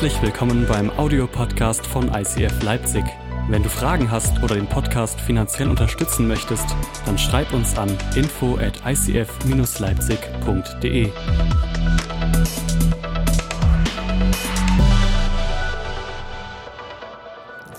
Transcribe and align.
Herzlich 0.00 0.22
willkommen 0.22 0.64
beim 0.66 0.88
Audiopodcast 0.88 1.86
von 1.86 2.08
ICF 2.08 2.62
Leipzig. 2.62 3.04
Wenn 3.50 3.62
du 3.62 3.68
Fragen 3.68 4.10
hast 4.10 4.42
oder 4.42 4.54
den 4.54 4.66
Podcast 4.66 5.20
finanziell 5.20 5.68
unterstützen 5.68 6.26
möchtest, 6.26 6.64
dann 7.04 7.18
schreib 7.18 7.52
uns 7.52 7.76
an 7.76 7.94
info 8.16 8.56
at 8.56 8.80
icf-leipzig.de. 8.86 11.10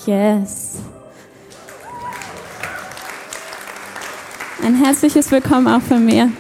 Yes. 0.06 0.84
Ein 4.64 4.76
herzliches 4.76 5.32
Willkommen 5.32 5.68
auch 5.68 5.82
von 5.82 6.06
mir. 6.06 6.32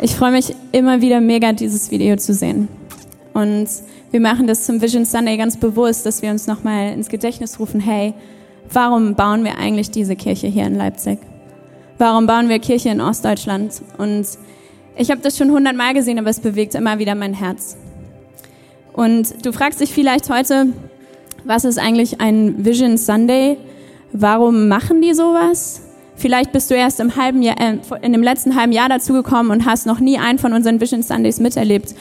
Ich 0.00 0.16
freue 0.16 0.32
mich 0.32 0.54
immer 0.72 1.02
wieder 1.02 1.20
mega, 1.20 1.52
dieses 1.52 1.90
Video 1.90 2.16
zu 2.16 2.32
sehen. 2.32 2.68
Und 3.34 3.68
wir 4.12 4.20
machen 4.20 4.46
das 4.46 4.64
zum 4.64 4.82
Vision 4.82 5.06
Sunday 5.06 5.38
ganz 5.38 5.56
bewusst, 5.56 6.04
dass 6.04 6.20
wir 6.20 6.30
uns 6.30 6.46
nochmal 6.46 6.92
ins 6.92 7.08
Gedächtnis 7.08 7.58
rufen, 7.58 7.80
hey, 7.80 8.12
warum 8.70 9.14
bauen 9.14 9.42
wir 9.42 9.56
eigentlich 9.56 9.90
diese 9.90 10.16
Kirche 10.16 10.46
hier 10.48 10.66
in 10.66 10.76
Leipzig? 10.76 11.18
Warum 11.96 12.26
bauen 12.26 12.50
wir 12.50 12.58
Kirche 12.58 12.90
in 12.90 13.00
Ostdeutschland? 13.00 13.80
Und 13.96 14.26
ich 14.96 15.10
habe 15.10 15.22
das 15.22 15.38
schon 15.38 15.50
hundertmal 15.50 15.94
gesehen, 15.94 16.18
aber 16.18 16.28
es 16.28 16.40
bewegt 16.40 16.74
immer 16.74 16.98
wieder 16.98 17.14
mein 17.14 17.32
Herz. 17.32 17.78
Und 18.92 19.46
du 19.46 19.52
fragst 19.52 19.80
dich 19.80 19.94
vielleicht 19.94 20.28
heute, 20.28 20.66
was 21.44 21.64
ist 21.64 21.78
eigentlich 21.78 22.20
ein 22.20 22.66
Vision 22.66 22.98
Sunday? 22.98 23.56
Warum 24.12 24.68
machen 24.68 25.00
die 25.00 25.14
sowas? 25.14 25.80
Vielleicht 26.16 26.52
bist 26.52 26.70
du 26.70 26.74
erst 26.74 27.00
im 27.00 27.16
halben 27.16 27.40
Jahr, 27.40 27.58
äh, 27.58 27.78
in 28.02 28.12
dem 28.12 28.22
letzten 28.22 28.56
halben 28.56 28.72
Jahr 28.72 28.90
dazugekommen 28.90 29.50
und 29.50 29.64
hast 29.64 29.86
noch 29.86 30.00
nie 30.00 30.18
einen 30.18 30.38
von 30.38 30.52
unseren 30.52 30.82
Vision 30.82 31.02
Sundays 31.02 31.40
miterlebt. 31.40 31.94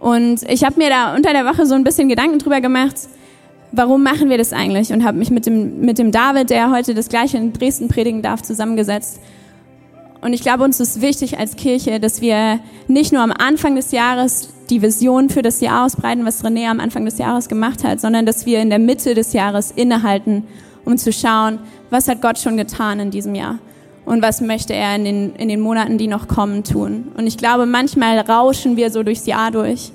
Und 0.00 0.42
ich 0.48 0.64
habe 0.64 0.78
mir 0.78 0.90
da 0.90 1.14
unter 1.14 1.32
der 1.32 1.44
Woche 1.44 1.66
so 1.66 1.74
ein 1.74 1.84
bisschen 1.84 2.08
Gedanken 2.08 2.38
drüber 2.38 2.60
gemacht, 2.60 2.94
warum 3.72 4.02
machen 4.02 4.30
wir 4.30 4.38
das 4.38 4.52
eigentlich? 4.52 4.92
Und 4.92 5.04
habe 5.04 5.18
mich 5.18 5.30
mit 5.30 5.46
dem, 5.46 5.80
mit 5.80 5.98
dem 5.98 6.12
David, 6.12 6.50
der 6.50 6.70
heute 6.70 6.94
das 6.94 7.08
gleiche 7.08 7.36
in 7.36 7.52
Dresden 7.52 7.88
predigen 7.88 8.22
darf, 8.22 8.42
zusammengesetzt. 8.42 9.20
Und 10.20 10.32
ich 10.32 10.42
glaube, 10.42 10.64
uns 10.64 10.80
ist 10.80 11.00
wichtig 11.00 11.38
als 11.38 11.56
Kirche, 11.56 12.00
dass 12.00 12.20
wir 12.20 12.60
nicht 12.88 13.12
nur 13.12 13.22
am 13.22 13.32
Anfang 13.32 13.76
des 13.76 13.92
Jahres 13.92 14.50
die 14.70 14.82
Vision 14.82 15.30
für 15.30 15.42
das 15.42 15.60
Jahr 15.60 15.84
ausbreiten, 15.86 16.24
was 16.24 16.44
René 16.44 16.68
am 16.68 16.80
Anfang 16.80 17.04
des 17.04 17.18
Jahres 17.18 17.48
gemacht 17.48 17.84
hat, 17.84 18.00
sondern 18.00 18.26
dass 18.26 18.44
wir 18.44 18.60
in 18.60 18.70
der 18.70 18.78
Mitte 18.78 19.14
des 19.14 19.32
Jahres 19.32 19.70
innehalten, 19.70 20.44
um 20.84 20.98
zu 20.98 21.12
schauen, 21.12 21.60
was 21.90 22.08
hat 22.08 22.20
Gott 22.20 22.38
schon 22.38 22.56
getan 22.56 23.00
in 23.00 23.10
diesem 23.10 23.34
Jahr 23.34 23.58
und 24.08 24.22
was 24.22 24.40
möchte 24.40 24.72
er 24.72 24.96
in 24.96 25.04
den, 25.04 25.34
in 25.36 25.48
den 25.48 25.60
Monaten, 25.60 25.98
die 25.98 26.08
noch 26.08 26.28
kommen, 26.28 26.64
tun. 26.64 27.12
Und 27.16 27.26
ich 27.26 27.36
glaube, 27.36 27.66
manchmal 27.66 28.18
rauschen 28.18 28.76
wir 28.76 28.90
so 28.90 29.02
durchs 29.02 29.26
Jahr 29.26 29.50
durch. 29.50 29.92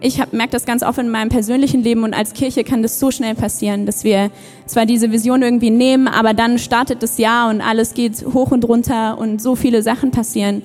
Ich 0.00 0.20
merke 0.32 0.52
das 0.52 0.66
ganz 0.66 0.82
oft 0.82 0.98
in 0.98 1.08
meinem 1.08 1.30
persönlichen 1.30 1.82
Leben 1.82 2.04
und 2.04 2.14
als 2.14 2.32
Kirche 2.32 2.62
kann 2.62 2.82
das 2.82 3.00
so 3.00 3.10
schnell 3.10 3.34
passieren, 3.34 3.86
dass 3.86 4.04
wir 4.04 4.30
zwar 4.66 4.86
diese 4.86 5.10
Vision 5.10 5.42
irgendwie 5.42 5.70
nehmen, 5.70 6.08
aber 6.08 6.32
dann 6.34 6.58
startet 6.58 7.02
das 7.02 7.18
Jahr 7.18 7.50
und 7.50 7.60
alles 7.60 7.94
geht 7.94 8.24
hoch 8.32 8.52
und 8.52 8.68
runter 8.68 9.18
und 9.18 9.42
so 9.42 9.56
viele 9.56 9.82
Sachen 9.82 10.10
passieren 10.10 10.62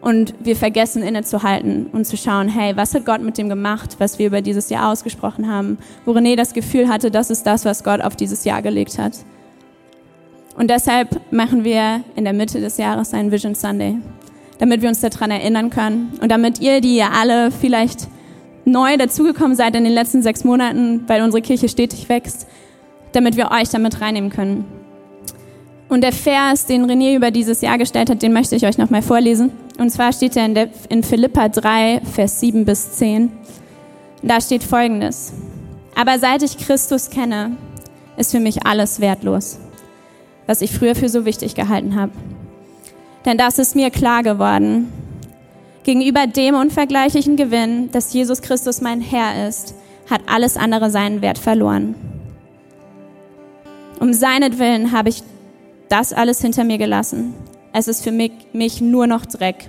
und 0.00 0.34
wir 0.40 0.56
vergessen 0.56 1.02
innezuhalten 1.02 1.86
und 1.92 2.06
zu 2.06 2.16
schauen, 2.16 2.48
hey, 2.48 2.76
was 2.76 2.94
hat 2.94 3.04
Gott 3.04 3.22
mit 3.22 3.38
dem 3.38 3.48
gemacht, 3.48 3.96
was 3.98 4.18
wir 4.18 4.26
über 4.26 4.40
dieses 4.40 4.70
Jahr 4.70 4.90
ausgesprochen 4.90 5.48
haben, 5.48 5.78
wo 6.04 6.12
René 6.12 6.36
das 6.36 6.54
Gefühl 6.54 6.88
hatte, 6.88 7.10
das 7.10 7.30
ist 7.30 7.46
das, 7.46 7.64
was 7.64 7.84
Gott 7.84 8.00
auf 8.00 8.16
dieses 8.16 8.44
Jahr 8.44 8.62
gelegt 8.62 8.98
hat. 8.98 9.12
Und 10.60 10.68
deshalb 10.68 11.32
machen 11.32 11.64
wir 11.64 12.04
in 12.16 12.24
der 12.24 12.34
Mitte 12.34 12.60
des 12.60 12.76
Jahres 12.76 13.14
einen 13.14 13.32
Vision 13.32 13.54
Sunday, 13.54 13.96
damit 14.58 14.82
wir 14.82 14.90
uns 14.90 15.00
daran 15.00 15.30
erinnern 15.30 15.70
können 15.70 16.12
und 16.20 16.30
damit 16.30 16.60
ihr, 16.60 16.82
die 16.82 16.96
ja 16.96 17.12
alle 17.18 17.50
vielleicht 17.50 18.08
neu 18.66 18.98
dazugekommen 18.98 19.56
seid 19.56 19.74
in 19.74 19.84
den 19.84 19.94
letzten 19.94 20.22
sechs 20.22 20.44
Monaten, 20.44 21.04
weil 21.06 21.22
unsere 21.22 21.40
Kirche 21.40 21.66
stetig 21.70 22.10
wächst, 22.10 22.46
damit 23.12 23.38
wir 23.38 23.50
euch 23.52 23.70
damit 23.70 24.02
reinnehmen 24.02 24.28
können. 24.28 24.66
Und 25.88 26.02
der 26.02 26.12
Vers, 26.12 26.66
den 26.66 26.84
René 26.84 27.16
über 27.16 27.30
dieses 27.30 27.62
Jahr 27.62 27.78
gestellt 27.78 28.10
hat, 28.10 28.20
den 28.20 28.34
möchte 28.34 28.54
ich 28.54 28.66
euch 28.66 28.76
nochmal 28.76 29.00
vorlesen. 29.00 29.52
Und 29.78 29.88
zwar 29.88 30.12
steht 30.12 30.36
er 30.36 30.44
in, 30.44 30.54
der, 30.54 30.68
in 30.90 31.02
Philippa 31.02 31.48
3, 31.48 32.02
Vers 32.04 32.38
7 32.38 32.66
bis 32.66 32.98
10. 32.98 33.32
Da 34.22 34.42
steht 34.42 34.62
folgendes. 34.62 35.32
Aber 35.98 36.18
seit 36.18 36.42
ich 36.42 36.58
Christus 36.58 37.08
kenne, 37.08 37.52
ist 38.18 38.32
für 38.32 38.40
mich 38.40 38.66
alles 38.66 39.00
wertlos 39.00 39.58
was 40.50 40.62
ich 40.62 40.72
früher 40.72 40.96
für 40.96 41.08
so 41.08 41.24
wichtig 41.24 41.54
gehalten 41.54 41.94
habe. 41.94 42.10
Denn 43.24 43.38
das 43.38 43.60
ist 43.60 43.76
mir 43.76 43.88
klar 43.90 44.24
geworden. 44.24 44.92
Gegenüber 45.84 46.26
dem 46.26 46.56
unvergleichlichen 46.56 47.36
Gewinn, 47.36 47.88
dass 47.92 48.12
Jesus 48.12 48.42
Christus 48.42 48.80
mein 48.80 49.00
Herr 49.00 49.46
ist, 49.46 49.74
hat 50.10 50.22
alles 50.26 50.56
andere 50.56 50.90
seinen 50.90 51.22
Wert 51.22 51.38
verloren. 51.38 51.94
Um 54.00 54.12
seinetwillen 54.12 54.90
habe 54.90 55.10
ich 55.10 55.22
das 55.88 56.12
alles 56.12 56.40
hinter 56.40 56.64
mir 56.64 56.78
gelassen. 56.78 57.32
Es 57.72 57.86
ist 57.86 58.02
für 58.02 58.10
mich, 58.10 58.32
mich 58.52 58.80
nur 58.80 59.06
noch 59.06 59.26
Dreck. 59.26 59.68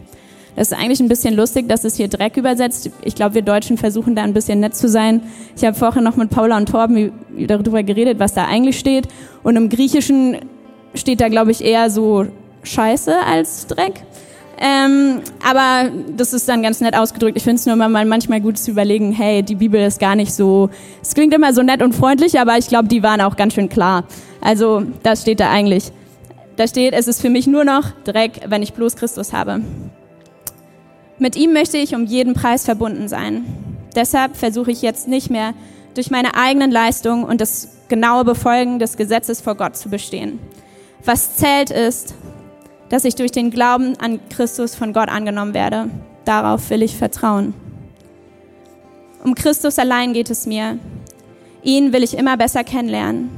Das 0.55 0.71
ist 0.71 0.77
eigentlich 0.77 0.99
ein 0.99 1.09
bisschen 1.09 1.35
lustig, 1.35 1.69
dass 1.69 1.83
es 1.83 1.95
hier 1.95 2.07
Dreck 2.07 2.37
übersetzt. 2.37 2.89
Ich 3.03 3.13
glaube, 3.13 3.35
wir 3.35 3.43
Deutschen 3.43 3.77
versuchen 3.77 4.15
da 4.15 4.23
ein 4.23 4.33
bisschen 4.33 4.61
nett 4.61 4.75
zu 4.75 4.89
sein. 4.89 5.21
Ich 5.55 5.63
habe 5.63 5.77
vorher 5.77 6.01
noch 6.01 6.15
mit 6.15 6.31
Paula 6.31 6.57
und 6.57 6.69
Torben 6.69 7.11
darüber 7.37 7.83
geredet, 7.83 8.17
was 8.17 8.33
da 8.33 8.45
eigentlich 8.45 8.79
steht. 8.79 9.07
Und 9.43 9.57
im 9.57 9.69
Griechischen 9.69 10.37
steht 10.93 11.21
da, 11.21 11.29
glaube 11.29 11.51
ich, 11.51 11.63
eher 11.63 11.89
so 11.89 12.25
Scheiße 12.63 13.13
als 13.25 13.67
Dreck. 13.67 14.03
Ähm, 14.63 15.21
aber 15.43 15.89
das 16.15 16.33
ist 16.33 16.47
dann 16.47 16.61
ganz 16.61 16.81
nett 16.81 16.95
ausgedrückt. 16.95 17.35
Ich 17.35 17.43
finde 17.43 17.55
es 17.55 17.65
nur 17.65 17.75
mal 17.75 18.05
manchmal 18.05 18.41
gut 18.41 18.59
zu 18.59 18.69
überlegen, 18.69 19.11
hey, 19.11 19.41
die 19.41 19.55
Bibel 19.55 19.81
ist 19.81 19.99
gar 19.99 20.15
nicht 20.15 20.31
so, 20.31 20.69
es 21.01 21.15
klingt 21.15 21.33
immer 21.33 21.51
so 21.51 21.63
nett 21.63 21.81
und 21.81 21.95
freundlich, 21.95 22.39
aber 22.39 22.57
ich 22.59 22.67
glaube, 22.67 22.87
die 22.87 23.01
waren 23.01 23.21
auch 23.21 23.35
ganz 23.35 23.55
schön 23.55 23.69
klar. 23.69 24.03
Also, 24.39 24.83
das 25.01 25.23
steht 25.23 25.39
da 25.39 25.49
eigentlich. 25.49 25.91
Da 26.57 26.67
steht, 26.67 26.93
es 26.93 27.07
ist 27.07 27.21
für 27.21 27.31
mich 27.31 27.47
nur 27.47 27.63
noch 27.63 27.89
Dreck, 28.03 28.41
wenn 28.47 28.61
ich 28.61 28.73
bloß 28.73 28.97
Christus 28.97 29.33
habe. 29.33 29.61
Mit 31.17 31.35
ihm 31.35 31.53
möchte 31.53 31.77
ich 31.77 31.95
um 31.95 32.05
jeden 32.05 32.35
Preis 32.35 32.65
verbunden 32.65 33.07
sein. 33.07 33.45
Deshalb 33.95 34.35
versuche 34.35 34.69
ich 34.69 34.83
jetzt 34.83 35.07
nicht 35.07 35.31
mehr 35.31 35.53
durch 35.95 36.11
meine 36.11 36.35
eigenen 36.35 36.69
Leistungen 36.69 37.23
und 37.23 37.41
das 37.41 37.69
genaue 37.87 38.25
Befolgen 38.25 38.77
des 38.77 38.95
Gesetzes 38.95 39.41
vor 39.41 39.55
Gott 39.55 39.75
zu 39.75 39.89
bestehen. 39.89 40.39
Was 41.05 41.35
zählt 41.35 41.71
ist, 41.71 42.13
dass 42.91 43.05
ich 43.05 43.15
durch 43.15 43.31
den 43.31 43.51
Glauben 43.51 43.97
an 44.01 44.19
Christus 44.29 44.75
von 44.75 44.91
Gott 44.91 45.07
angenommen 45.07 45.53
werde. 45.53 45.89
Darauf 46.25 46.69
will 46.69 46.83
ich 46.83 46.97
vertrauen. 46.97 47.53
Um 49.23 49.33
Christus 49.33 49.79
allein 49.79 50.11
geht 50.11 50.29
es 50.29 50.45
mir. 50.45 50.77
Ihn 51.63 51.93
will 51.93 52.03
ich 52.03 52.17
immer 52.17 52.35
besser 52.35 52.65
kennenlernen. 52.65 53.29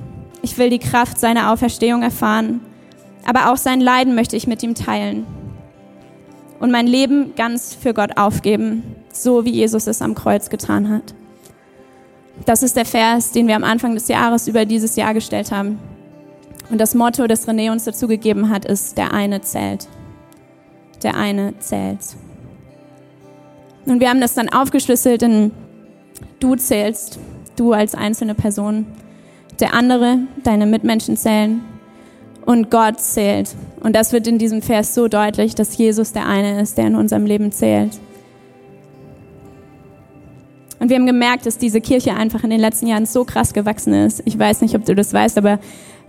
Ich 0.42 0.58
will 0.58 0.72
die 0.72 0.80
Kraft 0.80 1.20
seiner 1.20 1.54
Auferstehung 1.54 2.02
erfahren, 2.02 2.62
aber 3.26 3.52
auch 3.52 3.58
sein 3.58 3.80
Leiden 3.80 4.16
möchte 4.16 4.36
ich 4.36 4.48
mit 4.48 4.64
ihm 4.64 4.74
teilen. 4.74 5.28
Und 6.60 6.72
mein 6.72 6.88
Leben 6.88 7.36
ganz 7.36 7.76
für 7.76 7.94
Gott 7.94 8.18
aufgeben, 8.18 8.84
so 9.12 9.46
wie 9.46 9.52
Jesus 9.52 9.86
es 9.86 10.02
am 10.02 10.16
Kreuz 10.16 10.50
getan 10.50 10.90
hat. 10.90 11.14
Das 12.46 12.64
ist 12.64 12.76
der 12.76 12.86
Vers, 12.86 13.32
den 13.32 13.48
wir 13.48 13.56
am 13.56 13.64
Anfang 13.64 13.94
des 13.94 14.08
Jahres 14.08 14.48
über 14.48 14.66
dieses 14.66 14.96
Jahr 14.96 15.14
gestellt 15.14 15.52
haben. 15.52 15.78
Und 16.74 16.80
das 16.80 16.96
Motto, 16.96 17.28
das 17.28 17.48
René 17.48 17.72
uns 17.72 17.84
dazu 17.84 18.08
gegeben 18.08 18.50
hat, 18.50 18.66
ist, 18.66 18.98
der 18.98 19.14
eine 19.14 19.42
zählt. 19.42 19.88
Der 21.04 21.16
eine 21.16 21.54
zählt. 21.60 22.00
Und 23.86 24.00
wir 24.00 24.10
haben 24.10 24.20
das 24.20 24.34
dann 24.34 24.50
aufgeschlüsselt 24.50 25.22
in, 25.22 25.52
du 26.40 26.56
zählst, 26.56 27.20
du 27.58 27.74
als 27.74 27.94
einzelne 27.94 28.34
Person. 28.34 28.88
Der 29.60 29.76
andere, 29.76 30.22
deine 30.44 30.66
Mitmenschen 30.66 31.16
zählen. 31.16 31.62
Und 32.44 32.72
Gott 32.72 33.00
zählt. 33.00 33.54
Und 33.82 33.96
das 33.96 34.12
wird 34.12 34.26
in 34.26 34.40
diesem 34.40 34.64
Vers 34.64 34.96
so 34.96 35.08
deutlich, 35.08 35.54
dass 35.54 35.78
Jesus 35.78 36.12
der 36.12 36.26
eine 36.26 36.60
ist, 36.60 36.80
der 36.80 36.88
in 36.88 36.96
unserem 36.96 37.28
Leben 37.28 37.52
zählt. 37.52 38.00
Und 40.80 40.90
wir 40.90 40.98
haben 40.98 41.06
gemerkt, 41.06 41.46
dass 41.46 41.60
diese 41.60 41.82
Kirche 41.82 42.16
einfach 42.16 42.44
in 42.44 42.50
den 42.50 42.60
letzten 42.60 42.88
Jahren 42.88 43.06
so 43.06 43.26
krass 43.26 43.54
gewachsen 43.54 43.94
ist. 43.94 44.24
Ich 44.26 44.40
weiß 44.40 44.62
nicht, 44.62 44.74
ob 44.74 44.86
du 44.86 44.96
das 44.96 45.14
weißt, 45.14 45.38
aber 45.38 45.60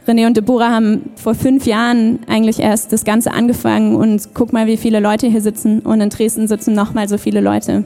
René 0.07 0.27
und 0.27 0.37
Deborah 0.37 0.71
haben 0.71 1.11
vor 1.17 1.35
fünf 1.35 1.67
Jahren 1.67 2.19
eigentlich 2.29 2.59
erst 2.59 2.93
das 2.93 3.05
Ganze 3.05 3.33
angefangen 3.33 3.97
und 3.97 4.35
guck 4.35 4.53
mal, 4.53 4.67
wie 4.67 4.77
viele 4.77 5.01
Leute 5.01 5.27
hier 5.27 5.41
sitzen 5.41 5.81
und 5.81 6.01
in 6.01 6.11
Dresden 6.11 6.47
sitzen 6.47 6.75
noch 6.75 6.93
mal 6.93 7.09
so 7.09 7.17
viele 7.17 7.41
Leute. 7.41 7.85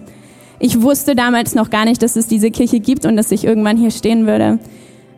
Ich 0.59 0.83
wusste 0.83 1.15
damals 1.15 1.55
noch 1.55 1.71
gar 1.71 1.85
nicht, 1.85 2.03
dass 2.03 2.17
es 2.17 2.27
diese 2.27 2.51
Kirche 2.51 2.81
gibt 2.81 3.07
und 3.07 3.17
dass 3.17 3.31
ich 3.31 3.45
irgendwann 3.45 3.77
hier 3.77 3.93
stehen 3.93 4.27
würde. 4.27 4.59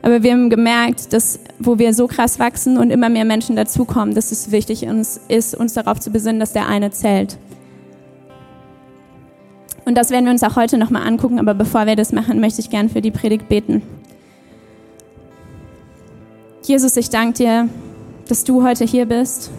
Aber 0.03 0.23
wir 0.23 0.33
haben 0.33 0.51
gemerkt, 0.51 1.13
dass 1.13 1.41
wo 1.59 1.79
wir 1.79 1.95
so 1.95 2.07
krass 2.07 2.39
wachsen 2.39 2.77
und 2.77 2.91
immer 2.91 3.09
mehr 3.09 3.25
Menschen 3.25 3.57
dazukommen, 3.57 4.15
dass 4.15 4.33
es 4.33 4.51
wichtig 4.51 4.87
uns 4.87 5.21
ist, 5.29 5.55
uns 5.55 5.75
darauf 5.75 6.01
zu 6.01 6.11
besinnen, 6.11 6.41
dass 6.41 6.53
der 6.53 6.69
eine 6.69 6.91
zählt. 6.91 7.39
Und 9.87 9.97
das 9.97 10.11
werden 10.11 10.27
wir 10.27 10.33
uns 10.33 10.43
auch 10.43 10.57
heute 10.57 10.77
nochmal 10.77 11.07
angucken, 11.07 11.39
aber 11.39 11.55
bevor 11.55 11.87
wir 11.87 11.97
das 11.97 12.13
machen, 12.13 12.41
möchte 12.41 12.61
ich 12.61 12.71
gern 12.71 12.91
für 12.91 13.01
die 13.01 13.11
Predigt 13.11 13.49
beten. 13.49 13.83
Jesus, 16.63 16.97
ich 16.97 17.09
danke 17.09 17.35
dir, 17.35 17.69
dass 18.29 18.45
du 18.45 18.63
heute 18.63 18.85
hier 18.85 19.07
bist. 19.07 19.51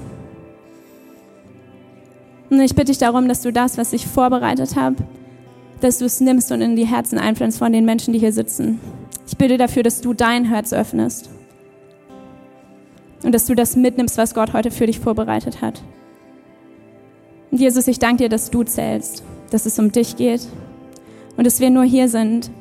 Und 2.49 2.61
ich 2.61 2.75
bitte 2.75 2.87
dich 2.87 2.99
darum, 2.99 3.27
dass 3.27 3.41
du 3.41 3.51
das, 3.51 3.77
was 3.77 3.91
ich 3.93 4.05
vorbereitet 4.05 4.75
habe, 4.75 4.97
dass 5.79 5.97
du 5.97 6.05
es 6.05 6.21
nimmst 6.21 6.51
und 6.51 6.61
in 6.61 6.75
die 6.75 6.85
Herzen 6.85 7.17
einpflanzt 7.17 7.57
von 7.57 7.73
den 7.73 7.85
Menschen, 7.85 8.13
die 8.13 8.19
hier 8.19 8.33
sitzen. 8.33 8.79
Ich 9.25 9.37
bitte 9.37 9.57
dafür, 9.57 9.83
dass 9.83 10.01
du 10.01 10.13
dein 10.13 10.45
Herz 10.45 10.73
öffnest 10.73 11.29
und 13.23 13.33
dass 13.33 13.45
du 13.45 13.55
das 13.55 13.75
mitnimmst, 13.75 14.17
was 14.17 14.33
Gott 14.33 14.53
heute 14.53 14.69
für 14.69 14.85
dich 14.85 14.99
vorbereitet 14.99 15.61
hat. 15.61 15.81
Und 17.49 17.59
Jesus, 17.59 17.87
ich 17.87 17.99
danke 17.99 18.23
dir, 18.23 18.29
dass 18.29 18.51
du 18.51 18.63
zählst, 18.63 19.23
dass 19.49 19.65
es 19.65 19.79
um 19.79 19.91
dich 19.91 20.17
geht 20.17 20.47
und 21.35 21.47
dass 21.47 21.59
wir 21.59 21.69
nur 21.69 21.83
hier 21.83 22.09
sind, 22.09 22.51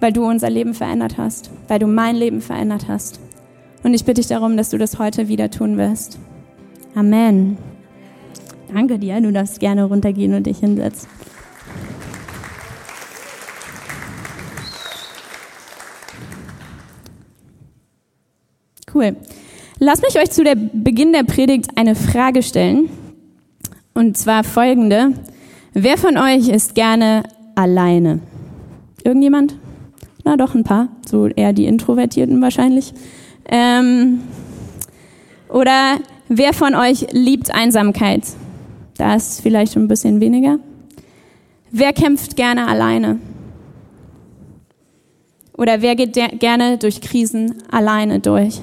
weil 0.00 0.12
du 0.12 0.24
unser 0.24 0.50
Leben 0.50 0.74
verändert 0.74 1.16
hast, 1.16 1.50
weil 1.68 1.78
du 1.78 1.86
mein 1.86 2.16
Leben 2.16 2.40
verändert 2.40 2.88
hast. 2.88 3.20
Und 3.88 3.94
ich 3.94 4.04
bitte 4.04 4.20
dich 4.20 4.26
darum, 4.26 4.58
dass 4.58 4.68
du 4.68 4.76
das 4.76 4.98
heute 4.98 5.28
wieder 5.28 5.50
tun 5.50 5.78
wirst. 5.78 6.18
Amen. 6.94 7.56
Danke 8.70 8.98
dir, 8.98 9.18
du 9.22 9.32
darfst 9.32 9.60
gerne 9.60 9.84
runtergehen 9.84 10.34
und 10.34 10.46
dich 10.46 10.58
hinsetzen. 10.58 11.08
Cool. 18.92 19.16
Lass 19.78 20.02
mich 20.02 20.18
euch 20.18 20.32
zu 20.32 20.44
der 20.44 20.54
Beginn 20.54 21.14
der 21.14 21.24
Predigt 21.24 21.70
eine 21.76 21.94
Frage 21.94 22.42
stellen. 22.42 22.90
Und 23.94 24.18
zwar 24.18 24.44
folgende. 24.44 25.14
Wer 25.72 25.96
von 25.96 26.18
euch 26.18 26.48
ist 26.48 26.74
gerne 26.74 27.22
alleine? 27.54 28.20
Irgendjemand? 29.02 29.56
Na 30.24 30.36
doch, 30.36 30.54
ein 30.54 30.64
paar. 30.64 30.88
So 31.06 31.28
eher 31.28 31.54
die 31.54 31.64
Introvertierten 31.64 32.42
wahrscheinlich. 32.42 32.92
Ähm, 33.48 34.20
oder 35.48 35.98
wer 36.28 36.52
von 36.52 36.74
euch 36.74 37.06
liebt 37.12 37.54
Einsamkeit? 37.54 38.22
Da 38.96 39.14
ist 39.14 39.40
vielleicht 39.40 39.76
ein 39.76 39.88
bisschen 39.88 40.20
weniger. 40.20 40.58
Wer 41.70 41.92
kämpft 41.92 42.36
gerne 42.36 42.66
alleine? 42.66 43.18
Oder 45.56 45.82
wer 45.82 45.96
geht 45.96 46.12
gerne 46.38 46.78
durch 46.78 47.00
Krisen 47.00 47.62
alleine 47.70 48.20
durch? 48.20 48.60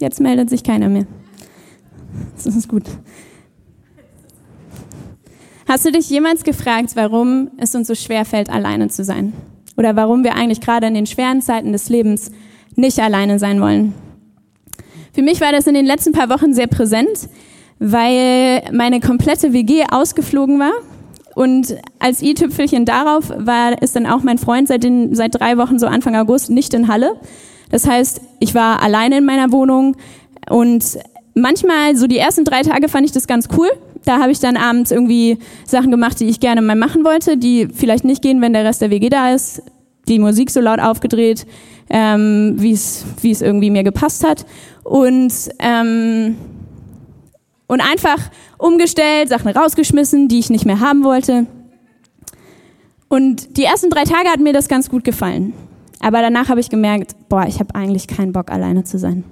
Jetzt 0.00 0.20
meldet 0.20 0.50
sich 0.50 0.62
keiner 0.62 0.88
mehr. 0.88 1.06
Das 2.36 2.46
ist 2.46 2.68
gut. 2.68 2.84
Hast 5.66 5.84
du 5.84 5.92
dich 5.92 6.08
jemals 6.08 6.44
gefragt, 6.44 6.92
warum 6.94 7.50
es 7.58 7.74
uns 7.74 7.88
so 7.88 7.94
schwer 7.94 8.24
fällt, 8.24 8.48
alleine 8.48 8.88
zu 8.88 9.04
sein? 9.04 9.32
Oder 9.78 9.94
warum 9.94 10.24
wir 10.24 10.34
eigentlich 10.34 10.60
gerade 10.60 10.88
in 10.88 10.94
den 10.94 11.06
schweren 11.06 11.40
Zeiten 11.40 11.70
des 11.70 11.88
Lebens 11.88 12.32
nicht 12.74 12.98
alleine 12.98 13.38
sein 13.38 13.60
wollen? 13.60 13.94
Für 15.12 15.22
mich 15.22 15.40
war 15.40 15.52
das 15.52 15.68
in 15.68 15.74
den 15.74 15.86
letzten 15.86 16.12
paar 16.12 16.28
Wochen 16.28 16.52
sehr 16.52 16.66
präsent, 16.66 17.28
weil 17.78 18.62
meine 18.72 18.98
komplette 18.98 19.52
WG 19.52 19.84
ausgeflogen 19.88 20.58
war. 20.58 20.72
Und 21.36 21.76
als 22.00 22.22
i-Tüpfelchen 22.22 22.86
darauf 22.86 23.30
war, 23.36 23.80
ist 23.80 23.94
dann 23.94 24.06
auch 24.06 24.24
mein 24.24 24.38
Freund 24.38 24.66
seit, 24.66 24.82
den, 24.82 25.14
seit 25.14 25.38
drei 25.38 25.56
Wochen, 25.56 25.78
so 25.78 25.86
Anfang 25.86 26.16
August, 26.16 26.50
nicht 26.50 26.74
in 26.74 26.88
Halle. 26.88 27.12
Das 27.70 27.86
heißt, 27.86 28.20
ich 28.40 28.56
war 28.56 28.82
alleine 28.82 29.18
in 29.18 29.24
meiner 29.24 29.52
Wohnung 29.52 29.96
und 30.50 30.98
manchmal, 31.40 31.96
so 31.96 32.06
die 32.06 32.18
ersten 32.18 32.44
drei 32.44 32.62
Tage 32.62 32.88
fand 32.88 33.06
ich 33.06 33.12
das 33.12 33.26
ganz 33.26 33.48
cool. 33.56 33.68
Da 34.04 34.20
habe 34.20 34.30
ich 34.30 34.40
dann 34.40 34.56
abends 34.56 34.90
irgendwie 34.90 35.38
Sachen 35.64 35.90
gemacht, 35.90 36.20
die 36.20 36.26
ich 36.26 36.40
gerne 36.40 36.62
mal 36.62 36.76
machen 36.76 37.04
wollte, 37.04 37.36
die 37.36 37.68
vielleicht 37.72 38.04
nicht 38.04 38.22
gehen, 38.22 38.40
wenn 38.40 38.52
der 38.52 38.64
Rest 38.64 38.80
der 38.80 38.90
WG 38.90 39.08
da 39.08 39.34
ist. 39.34 39.62
Die 40.08 40.18
Musik 40.18 40.50
so 40.50 40.60
laut 40.60 40.80
aufgedreht, 40.80 41.46
ähm, 41.90 42.54
wie 42.56 42.72
es 42.72 43.04
wie 43.20 43.30
es 43.30 43.42
irgendwie 43.42 43.70
mir 43.70 43.82
gepasst 43.82 44.26
hat 44.26 44.46
und 44.82 45.32
ähm, 45.58 46.36
und 47.66 47.82
einfach 47.82 48.30
umgestellt, 48.56 49.28
Sachen 49.28 49.50
rausgeschmissen, 49.50 50.28
die 50.28 50.38
ich 50.38 50.48
nicht 50.48 50.64
mehr 50.64 50.80
haben 50.80 51.04
wollte. 51.04 51.46
Und 53.08 53.56
die 53.58 53.64
ersten 53.64 53.90
drei 53.90 54.04
Tage 54.04 54.28
hat 54.28 54.40
mir 54.40 54.52
das 54.52 54.68
ganz 54.68 54.88
gut 54.88 55.04
gefallen. 55.04 55.52
Aber 56.00 56.20
danach 56.20 56.48
habe 56.48 56.60
ich 56.60 56.70
gemerkt, 56.70 57.14
boah, 57.28 57.44
ich 57.46 57.60
habe 57.60 57.74
eigentlich 57.74 58.06
keinen 58.06 58.32
Bock, 58.32 58.50
alleine 58.50 58.84
zu 58.84 58.98
sein. 58.98 59.24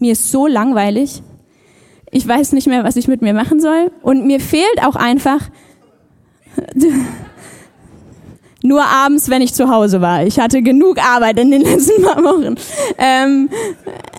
Mir 0.00 0.12
ist 0.12 0.32
so 0.32 0.46
langweilig. 0.46 1.22
Ich 2.10 2.26
weiß 2.26 2.52
nicht 2.52 2.66
mehr, 2.66 2.82
was 2.82 2.96
ich 2.96 3.06
mit 3.06 3.22
mir 3.22 3.34
machen 3.34 3.60
soll. 3.60 3.92
Und 4.02 4.26
mir 4.26 4.40
fehlt 4.40 4.82
auch 4.82 4.96
einfach 4.96 5.48
nur 8.62 8.82
abends, 8.84 9.30
wenn 9.30 9.42
ich 9.42 9.54
zu 9.54 9.68
Hause 9.70 10.00
war. 10.00 10.24
Ich 10.24 10.40
hatte 10.40 10.62
genug 10.62 10.98
Arbeit 10.98 11.38
in 11.38 11.50
den 11.50 11.60
letzten 11.66 12.02
paar 12.02 12.22
Wochen. 12.24 12.56
Ähm, 12.98 13.48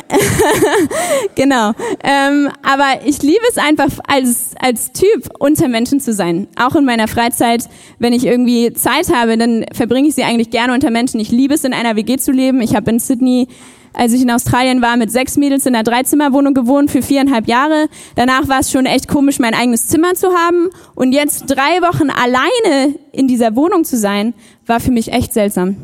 genau. 1.35 1.71
Ähm, 2.03 2.49
aber 2.63 3.05
ich 3.05 3.21
liebe 3.21 3.43
es 3.49 3.57
einfach 3.57 3.89
als, 4.07 4.51
als 4.59 4.91
Typ, 4.91 5.29
unter 5.39 5.67
Menschen 5.67 5.99
zu 5.99 6.13
sein. 6.13 6.47
Auch 6.55 6.75
in 6.75 6.85
meiner 6.85 7.07
Freizeit, 7.07 7.65
wenn 7.99 8.13
ich 8.13 8.25
irgendwie 8.25 8.73
Zeit 8.73 9.13
habe, 9.13 9.37
dann 9.37 9.65
verbringe 9.73 10.07
ich 10.07 10.15
sie 10.15 10.23
eigentlich 10.23 10.49
gerne 10.49 10.73
unter 10.73 10.91
Menschen. 10.91 11.19
Ich 11.19 11.31
liebe 11.31 11.53
es, 11.53 11.63
in 11.63 11.73
einer 11.73 11.95
WG 11.95 12.17
zu 12.17 12.31
leben. 12.31 12.61
Ich 12.61 12.75
habe 12.75 12.91
in 12.91 12.99
Sydney 12.99 13.47
als 13.93 14.13
ich 14.13 14.21
in 14.21 14.31
Australien 14.31 14.81
war, 14.81 14.97
mit 14.97 15.11
sechs 15.11 15.37
Mädels 15.37 15.65
in 15.65 15.75
einer 15.75 15.83
Dreizimmerwohnung 15.83 16.53
gewohnt 16.53 16.91
für 16.91 17.01
viereinhalb 17.01 17.47
Jahre. 17.47 17.87
Danach 18.15 18.47
war 18.47 18.59
es 18.59 18.71
schon 18.71 18.85
echt 18.85 19.07
komisch, 19.07 19.39
mein 19.39 19.53
eigenes 19.53 19.87
Zimmer 19.87 20.13
zu 20.13 20.29
haben. 20.33 20.69
Und 20.95 21.11
jetzt 21.11 21.45
drei 21.47 21.81
Wochen 21.81 22.09
alleine 22.09 22.95
in 23.11 23.27
dieser 23.27 23.55
Wohnung 23.55 23.83
zu 23.83 23.97
sein, 23.97 24.33
war 24.65 24.79
für 24.79 24.91
mich 24.91 25.11
echt 25.11 25.33
seltsam. 25.33 25.77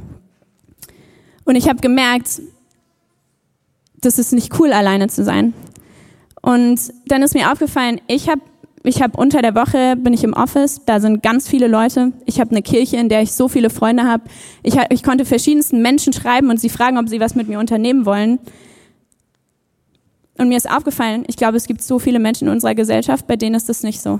Und 1.44 1.56
ich 1.56 1.68
habe 1.68 1.80
gemerkt, 1.80 2.42
das 4.02 4.20
ist 4.20 4.34
nicht 4.34 4.60
cool, 4.60 4.72
alleine 4.74 5.08
zu 5.08 5.24
sein. 5.24 5.54
Und 6.42 6.80
dann 7.08 7.24
ist 7.24 7.34
mir 7.34 7.52
aufgefallen, 7.52 8.00
ich 8.08 8.30
habe 8.30 8.42
ich 8.88 9.02
habe 9.02 9.18
unter 9.18 9.42
der 9.42 9.56
Woche 9.56 9.96
bin 9.96 10.14
ich 10.14 10.24
im 10.24 10.34
Office, 10.34 10.82
da 10.86 11.00
sind 11.00 11.22
ganz 11.22 11.48
viele 11.48 11.68
Leute. 11.68 12.14
Ich 12.26 12.40
habe 12.40 12.52
eine 12.52 12.62
Kirche, 12.62 12.98
in 12.98 13.10
der 13.10 13.22
ich 13.22 13.34
so 13.34 13.48
viele 13.48 13.70
Freunde 13.70 14.04
habe. 14.04 14.24
Ich, 14.64 14.76
ich 14.90 15.04
konnte 15.04 15.26
verschiedensten 15.26 15.82
Menschen 15.82 16.14
schreiben 16.14 16.50
und 16.50 16.60
sie 16.60 16.70
fragen, 16.70 16.98
ob 16.98 17.10
sie 17.10 17.20
was 17.20 17.36
mit 17.36 17.48
mir 17.48 17.60
unternehmen 17.60 18.06
wollen. 18.06 18.40
Und 20.38 20.50
mir 20.50 20.58
ist 20.58 20.70
aufgefallen, 20.70 21.24
ich 21.28 21.36
glaube, 21.36 21.58
es 21.58 21.66
gibt 21.66 21.82
so 21.82 22.00
viele 22.00 22.20
Menschen 22.20 22.48
in 22.48 22.54
unserer 22.54 22.76
Gesellschaft, 22.76 23.26
bei 23.28 23.36
denen 23.36 23.56
ist 23.56 23.68
das 23.70 23.84
nicht 23.84 24.02
so. 24.02 24.20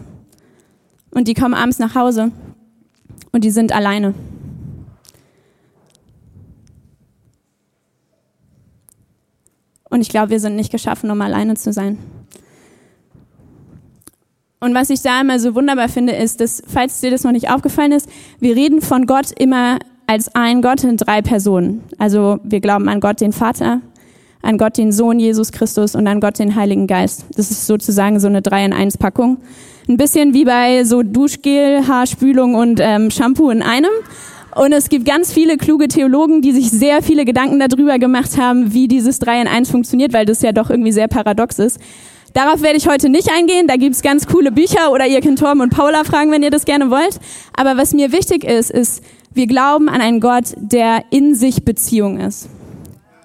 Und 1.12 1.28
die 1.28 1.34
kommen 1.34 1.54
abends 1.54 1.80
nach 1.80 1.96
Hause 1.96 2.32
und 3.32 3.44
die 3.44 3.52
sind 3.52 3.72
alleine. 3.72 4.16
Und 9.90 10.02
ich 10.02 10.10
glaube, 10.10 10.32
wir 10.32 10.40
sind 10.40 10.56
nicht 10.56 10.72
geschaffen, 10.72 11.10
um 11.12 11.22
alleine 11.22 11.56
zu 11.56 11.72
sein. 11.72 11.98
Und 14.60 14.74
was 14.74 14.90
ich 14.90 15.02
da 15.02 15.22
immer 15.22 15.40
so 15.40 15.54
wunderbar 15.54 15.88
finde, 15.88 16.14
ist, 16.14 16.42
dass, 16.42 16.64
falls 16.68 17.00
dir 17.00 17.12
das 17.12 17.24
noch 17.24 17.32
nicht 17.32 17.50
aufgefallen 17.50 17.92
ist, 17.92 18.10
wir 18.40 18.56
reden 18.56 18.82
von 18.82 19.06
Gott 19.06 19.32
immer 19.38 19.78
als 20.08 20.34
ein 20.34 20.62
Gott 20.62 20.84
in 20.84 20.98
drei 20.98 21.22
Personen. 21.22 21.84
Also 22.00 22.40
wir 22.44 22.60
glauben 22.60 22.90
an 22.90 23.00
Gott 23.00 23.22
den 23.22 23.34
Vater, 23.34 23.82
an 24.42 24.58
Gott 24.58 24.78
den 24.78 24.92
Sohn 24.92 25.20
Jesus 25.20 25.52
Christus 25.52 25.94
und 25.94 26.08
an 26.08 26.20
Gott 26.22 26.40
den 26.40 26.56
Heiligen 26.56 26.88
Geist. 26.88 27.26
Das 27.36 27.52
ist 27.52 27.68
sozusagen 27.68 28.20
so 28.20 28.28
eine 28.28 28.42
drei 28.42 28.66
in 28.66 28.74
eins 28.74 28.98
Packung. 28.98 29.38
Ein 29.88 29.98
bisschen 29.98 30.34
wie 30.34 30.46
bei 30.46 30.84
so 30.86 31.04
Duschgel, 31.04 31.88
Haarspülung 31.88 32.56
und 32.56 32.80
ähm, 32.82 33.12
Shampoo 33.12 33.52
in 33.52 33.62
einem. 33.62 33.92
Und 34.56 34.72
es 34.72 34.90
gibt 34.90 35.06
ganz 35.06 35.32
viele 35.32 35.58
kluge 35.58 35.88
Theologen, 35.88 36.42
die 36.42 36.52
sich 36.52 36.72
sehr 36.72 37.04
viele 37.04 37.26
Gedanken 37.26 37.60
darüber 37.60 38.00
gemacht 38.00 38.38
haben, 38.40 38.74
wie 38.74 38.88
dieses 38.88 39.20
drei 39.20 39.40
in 39.40 39.48
eins 39.48 39.70
funktioniert, 39.70 40.14
weil 40.14 40.26
das 40.26 40.42
ja 40.42 40.52
doch 40.52 40.72
irgendwie 40.72 40.92
sehr 40.92 41.08
paradox 41.08 41.60
ist. 41.60 41.80
Darauf 42.38 42.62
werde 42.62 42.78
ich 42.78 42.88
heute 42.88 43.10
nicht 43.10 43.32
eingehen. 43.32 43.66
Da 43.66 43.78
gibt's 43.78 44.04
ganz 44.04 44.28
coole 44.28 44.52
Bücher 44.52 44.92
oder 44.92 45.08
ihr 45.08 45.22
könnt 45.22 45.40
Torben 45.40 45.60
und 45.60 45.72
Paula 45.72 46.04
fragen, 46.04 46.30
wenn 46.30 46.44
ihr 46.44 46.52
das 46.52 46.66
gerne 46.66 46.92
wollt. 46.92 47.20
Aber 47.56 47.78
was 47.78 47.96
mir 47.96 48.12
wichtig 48.12 48.44
ist, 48.44 48.70
ist, 48.70 49.04
wir 49.34 49.48
glauben 49.48 49.90
an 49.90 50.02
einen 50.02 50.20
Gott, 50.20 50.54
der 50.56 51.06
in 51.10 51.34
sich 51.34 51.66
Beziehung 51.66 52.20
ist 52.20 52.48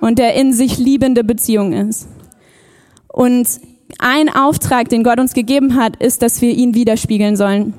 und 0.00 0.18
der 0.18 0.32
in 0.36 0.54
sich 0.54 0.78
liebende 0.78 1.24
Beziehung 1.24 1.74
ist. 1.74 2.08
Und 3.06 3.46
ein 3.98 4.30
Auftrag, 4.30 4.88
den 4.88 5.04
Gott 5.04 5.20
uns 5.20 5.34
gegeben 5.34 5.76
hat, 5.76 5.96
ist, 5.96 6.22
dass 6.22 6.40
wir 6.40 6.52
ihn 6.52 6.74
widerspiegeln 6.74 7.36
sollen. 7.36 7.74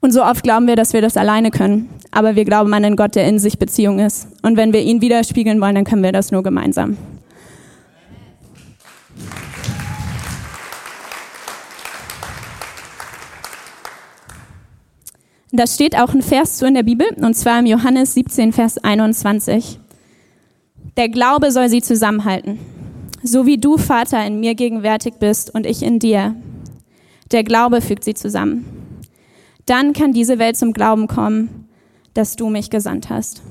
Und 0.00 0.12
so 0.12 0.22
oft 0.22 0.44
glauben 0.44 0.68
wir, 0.68 0.76
dass 0.76 0.92
wir 0.92 1.02
das 1.02 1.16
alleine 1.16 1.50
können. 1.50 1.88
Aber 2.12 2.36
wir 2.36 2.44
glauben 2.44 2.72
an 2.72 2.84
einen 2.84 2.94
Gott, 2.94 3.16
der 3.16 3.26
in 3.26 3.40
sich 3.40 3.58
Beziehung 3.58 3.98
ist. 3.98 4.28
Und 4.42 4.56
wenn 4.56 4.72
wir 4.72 4.82
ihn 4.82 5.00
widerspiegeln 5.00 5.60
wollen, 5.60 5.74
dann 5.74 5.84
können 5.84 6.04
wir 6.04 6.12
das 6.12 6.30
nur 6.30 6.44
gemeinsam. 6.44 6.96
Da 15.54 15.66
steht 15.66 15.98
auch 15.98 16.14
ein 16.14 16.22
Vers 16.22 16.56
zu 16.56 16.66
in 16.66 16.72
der 16.72 16.82
Bibel, 16.82 17.06
und 17.20 17.34
zwar 17.34 17.58
im 17.58 17.66
Johannes 17.66 18.14
17, 18.14 18.54
Vers 18.54 18.78
21. 18.78 19.78
Der 20.96 21.10
Glaube 21.10 21.52
soll 21.52 21.68
sie 21.68 21.82
zusammenhalten. 21.82 22.58
So 23.22 23.44
wie 23.44 23.58
du, 23.58 23.76
Vater, 23.76 24.26
in 24.26 24.40
mir 24.40 24.54
gegenwärtig 24.54 25.14
bist 25.20 25.54
und 25.54 25.66
ich 25.66 25.82
in 25.82 25.98
dir. 25.98 26.34
Der 27.32 27.44
Glaube 27.44 27.82
fügt 27.82 28.02
sie 28.02 28.14
zusammen. 28.14 28.64
Dann 29.66 29.92
kann 29.92 30.14
diese 30.14 30.38
Welt 30.38 30.56
zum 30.56 30.72
Glauben 30.72 31.06
kommen, 31.06 31.68
dass 32.14 32.34
du 32.34 32.48
mich 32.48 32.70
gesandt 32.70 33.10
hast. 33.10 33.42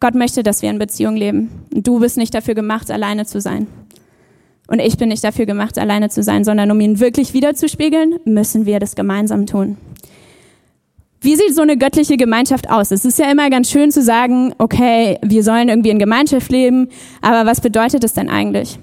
Gott 0.00 0.16
möchte, 0.16 0.42
dass 0.42 0.60
wir 0.60 0.70
in 0.70 0.80
Beziehung 0.80 1.14
leben. 1.14 1.50
Und 1.72 1.86
du 1.86 2.00
bist 2.00 2.16
nicht 2.16 2.34
dafür 2.34 2.56
gemacht, 2.56 2.90
alleine 2.90 3.26
zu 3.26 3.40
sein. 3.40 3.68
Und 4.66 4.80
ich 4.80 4.96
bin 4.96 5.10
nicht 5.10 5.22
dafür 5.22 5.46
gemacht, 5.46 5.78
alleine 5.78 6.10
zu 6.10 6.24
sein, 6.24 6.42
sondern 6.42 6.72
um 6.72 6.80
ihn 6.80 6.98
wirklich 6.98 7.32
wiederzuspiegeln, 7.32 8.18
müssen 8.24 8.66
wir 8.66 8.80
das 8.80 8.96
gemeinsam 8.96 9.46
tun. 9.46 9.76
Wie 11.20 11.34
sieht 11.34 11.54
so 11.54 11.62
eine 11.62 11.76
göttliche 11.76 12.16
Gemeinschaft 12.16 12.70
aus? 12.70 12.90
Es 12.90 13.04
ist 13.04 13.18
ja 13.18 13.30
immer 13.30 13.48
ganz 13.50 13.70
schön 13.70 13.90
zu 13.90 14.02
sagen, 14.02 14.54
okay, 14.58 15.18
wir 15.22 15.42
sollen 15.42 15.68
irgendwie 15.68 15.90
in 15.90 15.98
Gemeinschaft 15.98 16.50
leben, 16.50 16.88
aber 17.22 17.48
was 17.48 17.60
bedeutet 17.60 18.04
es 18.04 18.12
denn 18.12 18.28
eigentlich? 18.28 18.78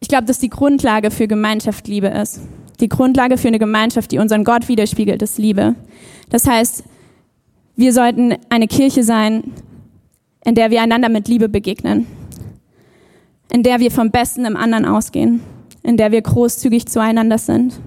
Ich 0.00 0.08
glaube, 0.08 0.26
dass 0.26 0.38
die 0.38 0.48
Grundlage 0.48 1.10
für 1.10 1.26
Gemeinschaft 1.26 1.88
Liebe 1.88 2.06
ist. 2.08 2.40
Die 2.80 2.88
Grundlage 2.88 3.36
für 3.36 3.48
eine 3.48 3.58
Gemeinschaft, 3.58 4.12
die 4.12 4.18
unseren 4.18 4.44
Gott 4.44 4.68
widerspiegelt, 4.68 5.20
ist 5.20 5.38
Liebe. 5.38 5.74
Das 6.30 6.46
heißt, 6.46 6.84
wir 7.74 7.92
sollten 7.92 8.36
eine 8.48 8.68
Kirche 8.68 9.02
sein, 9.02 9.52
in 10.44 10.54
der 10.54 10.70
wir 10.70 10.80
einander 10.80 11.08
mit 11.08 11.26
Liebe 11.26 11.48
begegnen, 11.48 12.06
in 13.52 13.64
der 13.64 13.80
wir 13.80 13.90
vom 13.90 14.12
Besten 14.12 14.44
im 14.44 14.56
anderen 14.56 14.84
ausgehen, 14.84 15.40
in 15.82 15.96
der 15.96 16.12
wir 16.12 16.22
großzügig 16.22 16.86
zueinander 16.86 17.38
sind, 17.38 17.80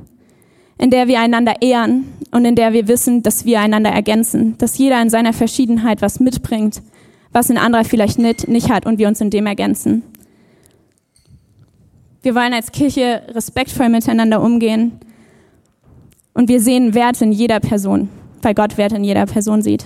in 0.77 0.89
der 0.89 1.07
wir 1.07 1.21
einander 1.21 1.55
ehren 1.61 2.05
und 2.31 2.45
in 2.45 2.55
der 2.55 2.73
wir 2.73 2.87
wissen, 2.87 3.23
dass 3.23 3.45
wir 3.45 3.59
einander 3.59 3.89
ergänzen, 3.89 4.57
dass 4.57 4.77
jeder 4.77 5.01
in 5.01 5.09
seiner 5.09 5.33
Verschiedenheit 5.33 6.01
was 6.01 6.19
mitbringt, 6.19 6.81
was 7.31 7.49
ein 7.49 7.57
anderer 7.57 7.83
vielleicht 7.83 8.19
nicht, 8.19 8.47
nicht 8.47 8.69
hat 8.69 8.85
und 8.85 8.97
wir 8.99 9.07
uns 9.07 9.21
in 9.21 9.29
dem 9.29 9.45
ergänzen. 9.45 10.03
Wir 12.23 12.35
wollen 12.35 12.53
als 12.53 12.71
Kirche 12.71 13.23
respektvoll 13.29 13.89
miteinander 13.89 14.41
umgehen 14.41 14.93
und 16.33 16.49
wir 16.49 16.61
sehen 16.61 16.93
Wert 16.93 17.21
in 17.21 17.31
jeder 17.31 17.59
Person, 17.59 18.09
weil 18.41 18.53
Gott 18.53 18.77
Wert 18.77 18.93
in 18.93 19.03
jeder 19.03 19.25
Person 19.25 19.61
sieht. 19.61 19.85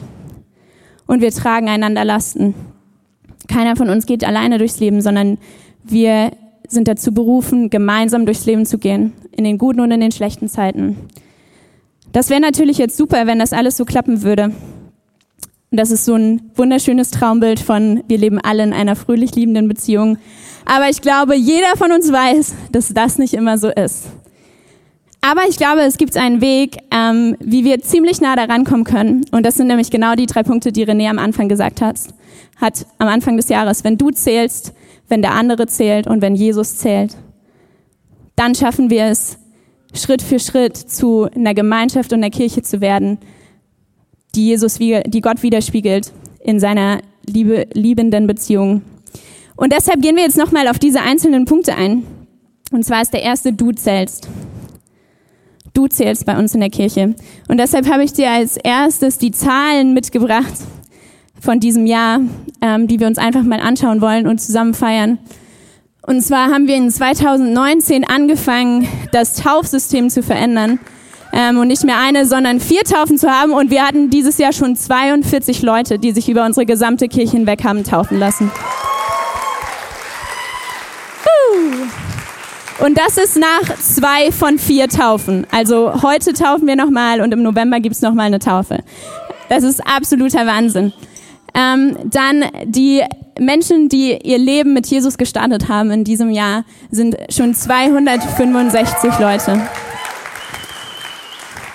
Und 1.07 1.21
wir 1.21 1.31
tragen 1.31 1.69
einander 1.69 2.03
Lasten. 2.03 2.53
Keiner 3.47 3.75
von 3.75 3.89
uns 3.89 4.05
geht 4.05 4.23
alleine 4.23 4.57
durchs 4.57 4.79
Leben, 4.79 5.01
sondern 5.01 5.37
wir 5.83 6.31
sind 6.67 6.87
dazu 6.87 7.13
berufen, 7.13 7.69
gemeinsam 7.69 8.25
durchs 8.25 8.45
Leben 8.45 8.65
zu 8.65 8.79
gehen, 8.79 9.13
in 9.31 9.43
den 9.43 9.57
guten 9.57 9.81
und 9.81 9.91
in 9.91 10.01
den 10.01 10.11
schlechten 10.11 10.49
Zeiten. 10.49 10.97
Das 12.11 12.29
wäre 12.29 12.41
natürlich 12.41 12.77
jetzt 12.77 12.97
super, 12.97 13.27
wenn 13.27 13.39
das 13.39 13.53
alles 13.53 13.77
so 13.77 13.85
klappen 13.85 14.21
würde. 14.21 14.45
Und 15.71 15.79
das 15.79 15.91
ist 15.91 16.05
so 16.05 16.15
ein 16.15 16.51
wunderschönes 16.55 17.11
Traumbild 17.11 17.59
von, 17.59 18.03
wir 18.07 18.17
leben 18.17 18.39
alle 18.39 18.63
in 18.63 18.73
einer 18.73 18.95
fröhlich 18.95 19.35
liebenden 19.35 19.67
Beziehung. 19.67 20.17
Aber 20.65 20.89
ich 20.89 21.01
glaube, 21.01 21.35
jeder 21.35 21.75
von 21.77 21.91
uns 21.91 22.11
weiß, 22.11 22.55
dass 22.71 22.93
das 22.93 23.17
nicht 23.17 23.33
immer 23.33 23.57
so 23.57 23.69
ist. 23.69 24.05
Aber 25.27 25.41
ich 25.49 25.57
glaube, 25.57 25.81
es 25.81 25.97
gibt 25.97 26.15
einen 26.17 26.39
Weg, 26.39 26.77
ähm, 26.91 27.35
wie 27.39 27.65
wir 27.65 27.81
ziemlich 27.81 28.21
nah 28.21 28.35
daran 28.35 28.63
kommen 28.63 28.83
können. 28.83 29.25
Und 29.31 29.43
das 29.43 29.55
sind 29.55 29.67
nämlich 29.67 29.89
genau 29.89 30.13
die 30.13 30.27
drei 30.27 30.43
Punkte, 30.43 30.71
die 30.71 30.85
René 30.85 31.09
am 31.09 31.17
Anfang 31.17 31.49
gesagt 31.49 31.81
hat. 31.81 31.99
Hat 32.57 32.85
am 32.99 33.07
Anfang 33.07 33.35
des 33.35 33.49
Jahres, 33.49 33.83
wenn 33.83 33.97
du 33.97 34.11
zählst, 34.11 34.73
wenn 35.09 35.23
der 35.23 35.33
andere 35.33 35.65
zählt 35.65 36.05
und 36.05 36.21
wenn 36.21 36.35
Jesus 36.35 36.77
zählt, 36.77 37.17
dann 38.35 38.53
schaffen 38.53 38.89
wir 38.89 39.05
es, 39.05 39.37
Schritt 39.95 40.21
für 40.21 40.39
Schritt 40.39 40.77
zu 40.77 41.27
einer 41.35 41.53
Gemeinschaft 41.53 42.11
und 42.13 42.19
einer 42.19 42.29
Kirche 42.29 42.61
zu 42.61 42.81
werden, 42.81 43.17
die 44.35 44.47
Jesus, 44.47 44.77
die 44.77 45.21
Gott 45.21 45.41
widerspiegelt 45.43 46.11
in 46.43 46.59
seiner 46.59 46.99
liebe, 47.25 47.67
liebenden 47.73 48.27
Beziehung. 48.27 48.81
Und 49.55 49.71
deshalb 49.71 50.01
gehen 50.01 50.15
wir 50.15 50.23
jetzt 50.23 50.37
nochmal 50.37 50.67
auf 50.67 50.79
diese 50.79 51.01
einzelnen 51.01 51.45
Punkte 51.45 51.75
ein. 51.75 52.03
Und 52.71 52.83
zwar 52.83 53.01
ist 53.01 53.13
der 53.13 53.23
erste, 53.23 53.53
du 53.53 53.71
zählst. 53.71 54.27
Du 55.73 55.87
zählst 55.87 56.25
bei 56.25 56.37
uns 56.37 56.53
in 56.53 56.59
der 56.59 56.69
Kirche. 56.69 57.15
Und 57.47 57.57
deshalb 57.57 57.89
habe 57.89 58.03
ich 58.03 58.13
dir 58.13 58.31
als 58.31 58.57
erstes 58.57 59.17
die 59.17 59.31
Zahlen 59.31 59.93
mitgebracht 59.93 60.53
von 61.39 61.59
diesem 61.59 61.85
Jahr, 61.85 62.21
ähm, 62.61 62.87
die 62.87 62.99
wir 62.99 63.07
uns 63.07 63.17
einfach 63.17 63.43
mal 63.43 63.59
anschauen 63.59 64.01
wollen 64.01 64.27
und 64.27 64.41
zusammen 64.41 64.73
feiern. 64.73 65.19
Und 66.07 66.21
zwar 66.21 66.51
haben 66.51 66.67
wir 66.67 66.75
in 66.75 66.91
2019 66.91 68.03
angefangen, 68.03 68.87
das 69.11 69.33
Taufsystem 69.33 70.11
zu 70.11 70.21
verändern 70.21 70.79
ähm, 71.33 71.57
und 71.57 71.67
nicht 71.67 71.83
mehr 71.83 71.97
eine, 71.99 72.27
sondern 72.27 72.59
vier 72.59 72.83
Taufen 72.83 73.17
zu 73.17 73.27
haben. 73.29 73.53
Und 73.53 73.71
wir 73.71 73.83
hatten 73.83 74.11
dieses 74.11 74.37
Jahr 74.37 74.53
schon 74.53 74.75
42 74.75 75.63
Leute, 75.63 75.97
die 75.97 76.11
sich 76.11 76.29
über 76.29 76.45
unsere 76.45 76.67
gesamte 76.67 77.07
Kirche 77.07 77.37
hinweg 77.37 77.63
haben 77.63 77.83
taufen 77.83 78.19
lassen. 78.19 78.51
Und 82.79 82.97
das 82.99 83.17
ist 83.17 83.37
nach 83.37 83.75
zwei 83.79 84.31
von 84.31 84.59
vier 84.59 84.87
Taufen. 84.87 85.47
Also 85.49 86.03
heute 86.03 86.33
taufen 86.33 86.67
wir 86.67 86.75
nochmal 86.75 87.21
und 87.21 87.31
im 87.31 87.41
November 87.41 87.79
gibt's 87.79 88.01
noch 88.01 88.09
nochmal 88.09 88.27
eine 88.27 88.39
Taufe. 88.39 88.83
Das 89.49 89.63
ist 89.63 89.81
absoluter 89.87 90.45
Wahnsinn. 90.45 90.93
Ähm, 91.55 91.97
dann 92.05 92.43
die 92.65 93.01
Menschen, 93.39 93.89
die 93.89 94.17
ihr 94.23 94.37
Leben 94.37 94.73
mit 94.73 94.87
Jesus 94.87 95.17
gestartet 95.17 95.67
haben 95.67 95.91
in 95.91 96.03
diesem 96.03 96.29
Jahr, 96.29 96.63
sind 96.89 97.17
schon 97.29 97.53
265 97.53 99.19
Leute. 99.19 99.61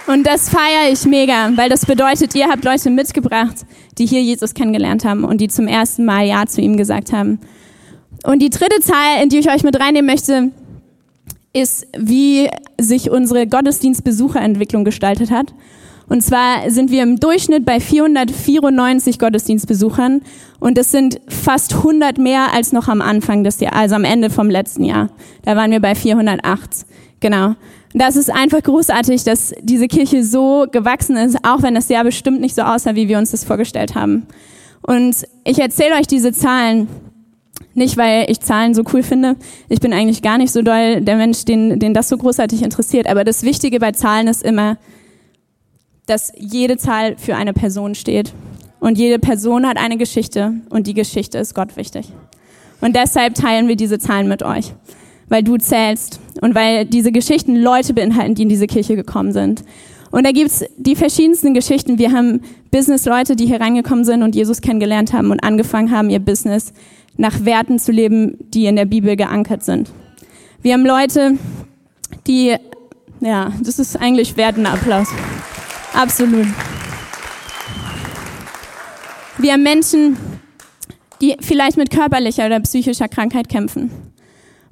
Und 0.06 0.26
das 0.26 0.48
feiere 0.48 0.90
ich 0.90 1.04
mega, 1.04 1.50
weil 1.54 1.68
das 1.68 1.86
bedeutet, 1.86 2.34
ihr 2.34 2.48
habt 2.48 2.64
Leute 2.64 2.90
mitgebracht, 2.90 3.64
die 3.98 4.06
hier 4.06 4.22
Jesus 4.22 4.54
kennengelernt 4.54 5.04
haben 5.04 5.24
und 5.24 5.40
die 5.40 5.48
zum 5.48 5.68
ersten 5.68 6.04
Mal 6.04 6.26
Ja 6.26 6.46
zu 6.46 6.60
ihm 6.60 6.76
gesagt 6.76 7.12
haben. 7.12 7.38
Und 8.24 8.40
die 8.40 8.50
dritte 8.50 8.80
Zahl, 8.80 9.22
in 9.22 9.28
die 9.28 9.38
ich 9.38 9.50
euch 9.50 9.62
mit 9.62 9.78
reinnehmen 9.78 10.10
möchte, 10.10 10.50
ist, 11.52 11.86
wie 11.96 12.48
sich 12.78 13.10
unsere 13.10 13.46
Gottesdienstbesucherentwicklung 13.46 14.84
gestaltet 14.84 15.30
hat. 15.30 15.54
Und 16.10 16.22
zwar 16.22 16.68
sind 16.72 16.90
wir 16.90 17.04
im 17.04 17.20
Durchschnitt 17.20 17.64
bei 17.64 17.78
494 17.78 19.20
Gottesdienstbesuchern 19.20 20.22
und 20.58 20.76
das 20.76 20.90
sind 20.90 21.20
fast 21.28 21.72
100 21.72 22.18
mehr 22.18 22.52
als 22.52 22.72
noch 22.72 22.88
am 22.88 23.00
Anfang 23.00 23.44
des 23.44 23.60
Jahres, 23.60 23.78
also 23.78 23.94
am 23.94 24.02
Ende 24.02 24.28
vom 24.28 24.50
letzten 24.50 24.82
Jahr. 24.82 25.10
Da 25.44 25.54
waren 25.54 25.70
wir 25.70 25.78
bei 25.78 25.94
408. 25.94 26.84
Genau. 27.20 27.54
Das 27.94 28.16
ist 28.16 28.28
einfach 28.28 28.60
großartig, 28.60 29.22
dass 29.22 29.54
diese 29.62 29.86
Kirche 29.86 30.24
so 30.24 30.66
gewachsen 30.72 31.16
ist, 31.16 31.44
auch 31.44 31.62
wenn 31.62 31.76
das 31.76 31.88
Jahr 31.88 32.02
bestimmt 32.02 32.40
nicht 32.40 32.56
so 32.56 32.62
aussah, 32.62 32.96
wie 32.96 33.06
wir 33.06 33.16
uns 33.16 33.30
das 33.30 33.44
vorgestellt 33.44 33.94
haben. 33.94 34.26
Und 34.82 35.14
ich 35.44 35.60
erzähle 35.60 35.94
euch 35.94 36.08
diese 36.08 36.32
Zahlen 36.32 36.88
nicht, 37.74 37.96
weil 37.96 38.28
ich 38.28 38.40
Zahlen 38.40 38.74
so 38.74 38.82
cool 38.92 39.04
finde. 39.04 39.36
Ich 39.68 39.78
bin 39.78 39.92
eigentlich 39.92 40.22
gar 40.22 40.38
nicht 40.38 40.50
so 40.50 40.62
doll 40.62 41.02
der 41.02 41.16
Mensch, 41.16 41.44
den, 41.44 41.78
den 41.78 41.94
das 41.94 42.08
so 42.08 42.16
großartig 42.16 42.62
interessiert. 42.62 43.08
Aber 43.08 43.22
das 43.22 43.44
Wichtige 43.44 43.78
bei 43.78 43.92
Zahlen 43.92 44.26
ist 44.26 44.42
immer, 44.42 44.76
dass 46.10 46.32
jede 46.36 46.76
Zahl 46.76 47.16
für 47.16 47.36
eine 47.36 47.52
Person 47.52 47.94
steht. 47.94 48.32
Und 48.80 48.98
jede 48.98 49.18
Person 49.18 49.66
hat 49.66 49.76
eine 49.76 49.96
Geschichte 49.96 50.54
und 50.70 50.86
die 50.86 50.94
Geschichte 50.94 51.38
ist 51.38 51.54
Gott 51.54 51.76
wichtig. 51.76 52.08
Und 52.80 52.96
deshalb 52.96 53.34
teilen 53.34 53.68
wir 53.68 53.76
diese 53.76 53.98
Zahlen 53.98 54.26
mit 54.26 54.42
euch, 54.42 54.72
weil 55.28 55.42
du 55.42 55.58
zählst 55.58 56.18
und 56.40 56.54
weil 56.54 56.86
diese 56.86 57.12
Geschichten 57.12 57.56
Leute 57.56 57.92
beinhalten, 57.92 58.34
die 58.34 58.42
in 58.42 58.48
diese 58.48 58.66
Kirche 58.66 58.96
gekommen 58.96 59.32
sind. 59.32 59.62
Und 60.10 60.26
da 60.26 60.32
gibt's 60.32 60.64
die 60.76 60.96
verschiedensten 60.96 61.54
Geschichten. 61.54 61.98
Wir 61.98 62.10
haben 62.10 62.40
Business-Leute, 62.70 63.36
die 63.36 63.46
hier 63.46 63.60
reingekommen 63.60 64.04
sind 64.04 64.22
und 64.22 64.34
Jesus 64.34 64.60
kennengelernt 64.60 65.12
haben 65.12 65.30
und 65.30 65.44
angefangen 65.44 65.90
haben, 65.90 66.10
ihr 66.10 66.18
Business 66.18 66.72
nach 67.16 67.44
Werten 67.44 67.78
zu 67.78 67.92
leben, 67.92 68.36
die 68.52 68.66
in 68.66 68.76
der 68.76 68.86
Bibel 68.86 69.14
geankert 69.14 69.62
sind. 69.62 69.92
Wir 70.62 70.72
haben 70.72 70.86
Leute, 70.86 71.34
die, 72.26 72.56
ja, 73.20 73.52
das 73.62 73.78
ist 73.78 74.00
eigentlich 74.00 74.36
wert 74.36 74.56
Applaus. 74.58 75.08
Absolut. 75.94 76.47
Wir 79.38 79.52
haben 79.54 79.62
Menschen, 79.62 80.16
die 81.20 81.37
vielleicht 81.40 81.76
mit 81.76 81.90
körperlicher 81.90 82.47
oder 82.47 82.61
psychischer 82.61 83.09
Krankheit 83.09 83.49
kämpfen. 83.49 83.90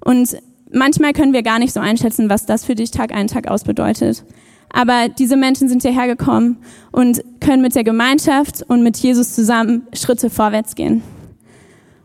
Und 0.04 0.36
manchmal 0.72 1.12
können 1.12 1.32
wir 1.32 1.42
gar 1.42 1.58
nicht 1.58 1.72
so 1.72 1.80
einschätzen, 1.80 2.28
was 2.30 2.46
das 2.46 2.64
für 2.64 2.74
dich 2.74 2.90
Tag 2.90 3.12
ein, 3.12 3.28
Tag 3.28 3.48
aus 3.48 3.64
bedeutet. 3.64 4.24
Aber 4.70 5.08
diese 5.08 5.36
Menschen 5.36 5.68
sind 5.68 5.82
hierher 5.82 6.06
gekommen 6.06 6.58
und 6.92 7.22
können 7.40 7.62
mit 7.62 7.74
der 7.74 7.84
Gemeinschaft 7.84 8.62
und 8.68 8.82
mit 8.82 8.98
Jesus 8.98 9.34
zusammen 9.34 9.86
Schritte 9.94 10.30
vorwärts 10.30 10.74
gehen. 10.74 11.02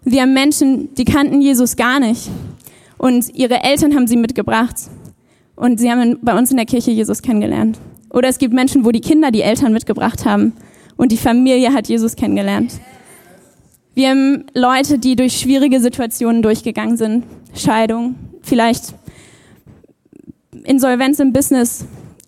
Wir 0.03 0.22
haben 0.22 0.34
Menschen, 0.34 0.93
die 0.96 1.05
kannten 1.05 1.41
Jesus 1.41 1.75
gar 1.75 2.00
nicht. 2.00 2.29
Und 2.98 3.34
ihre 3.36 3.63
Eltern 3.63 3.96
haben 3.96 4.08
sie 4.08 4.17
mitgebracht. 4.17 4.75
Und 5.55 5.79
sie 5.79 5.91
haben 5.91 6.20
bei 6.22 6.38
uns 6.38 6.51
in 6.51 6.58
der 6.58 6.65
Kirche 6.65 6.91
Jesus 6.91 7.22
kennengelernt. 7.22 7.77
Oder 8.13 8.29
es 8.29 8.38
gibt 8.38 8.53
Menschen, 8.53 8.86
wo 8.86 8.91
die 8.91 9.01
Kinder 9.01 9.32
die 9.32 9.41
Eltern 9.41 9.74
mitgebracht 9.74 10.24
haben 10.24 10.53
und 10.96 11.12
die 11.12 11.17
Familie 11.17 11.74
hat 11.74 11.89
Jesus 11.89 12.15
kennengelernt. 12.15 12.79
Wir 13.96 14.10
haben 14.10 14.46
Leute, 14.53 15.00
die 15.00 15.15
durch 15.15 15.38
schwierige 15.38 15.79
Situationen 15.79 16.41
durchgegangen 16.41 16.96
sind. 16.96 17.25
Scheidung, 17.55 18.15
vielleicht 18.41 18.93
Insolvenz 20.63 21.20
im 21.20 21.34
Business, 21.34 21.86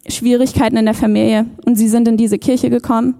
Schwierigkeiten 0.08 0.78
in 0.78 0.86
der 0.86 0.94
Familie. 0.94 1.46
Und 1.66 1.76
sie 1.76 1.88
sind 1.88 2.08
in 2.08 2.18
diese 2.18 2.38
Kirche 2.38 2.70
gekommen. 2.70 3.16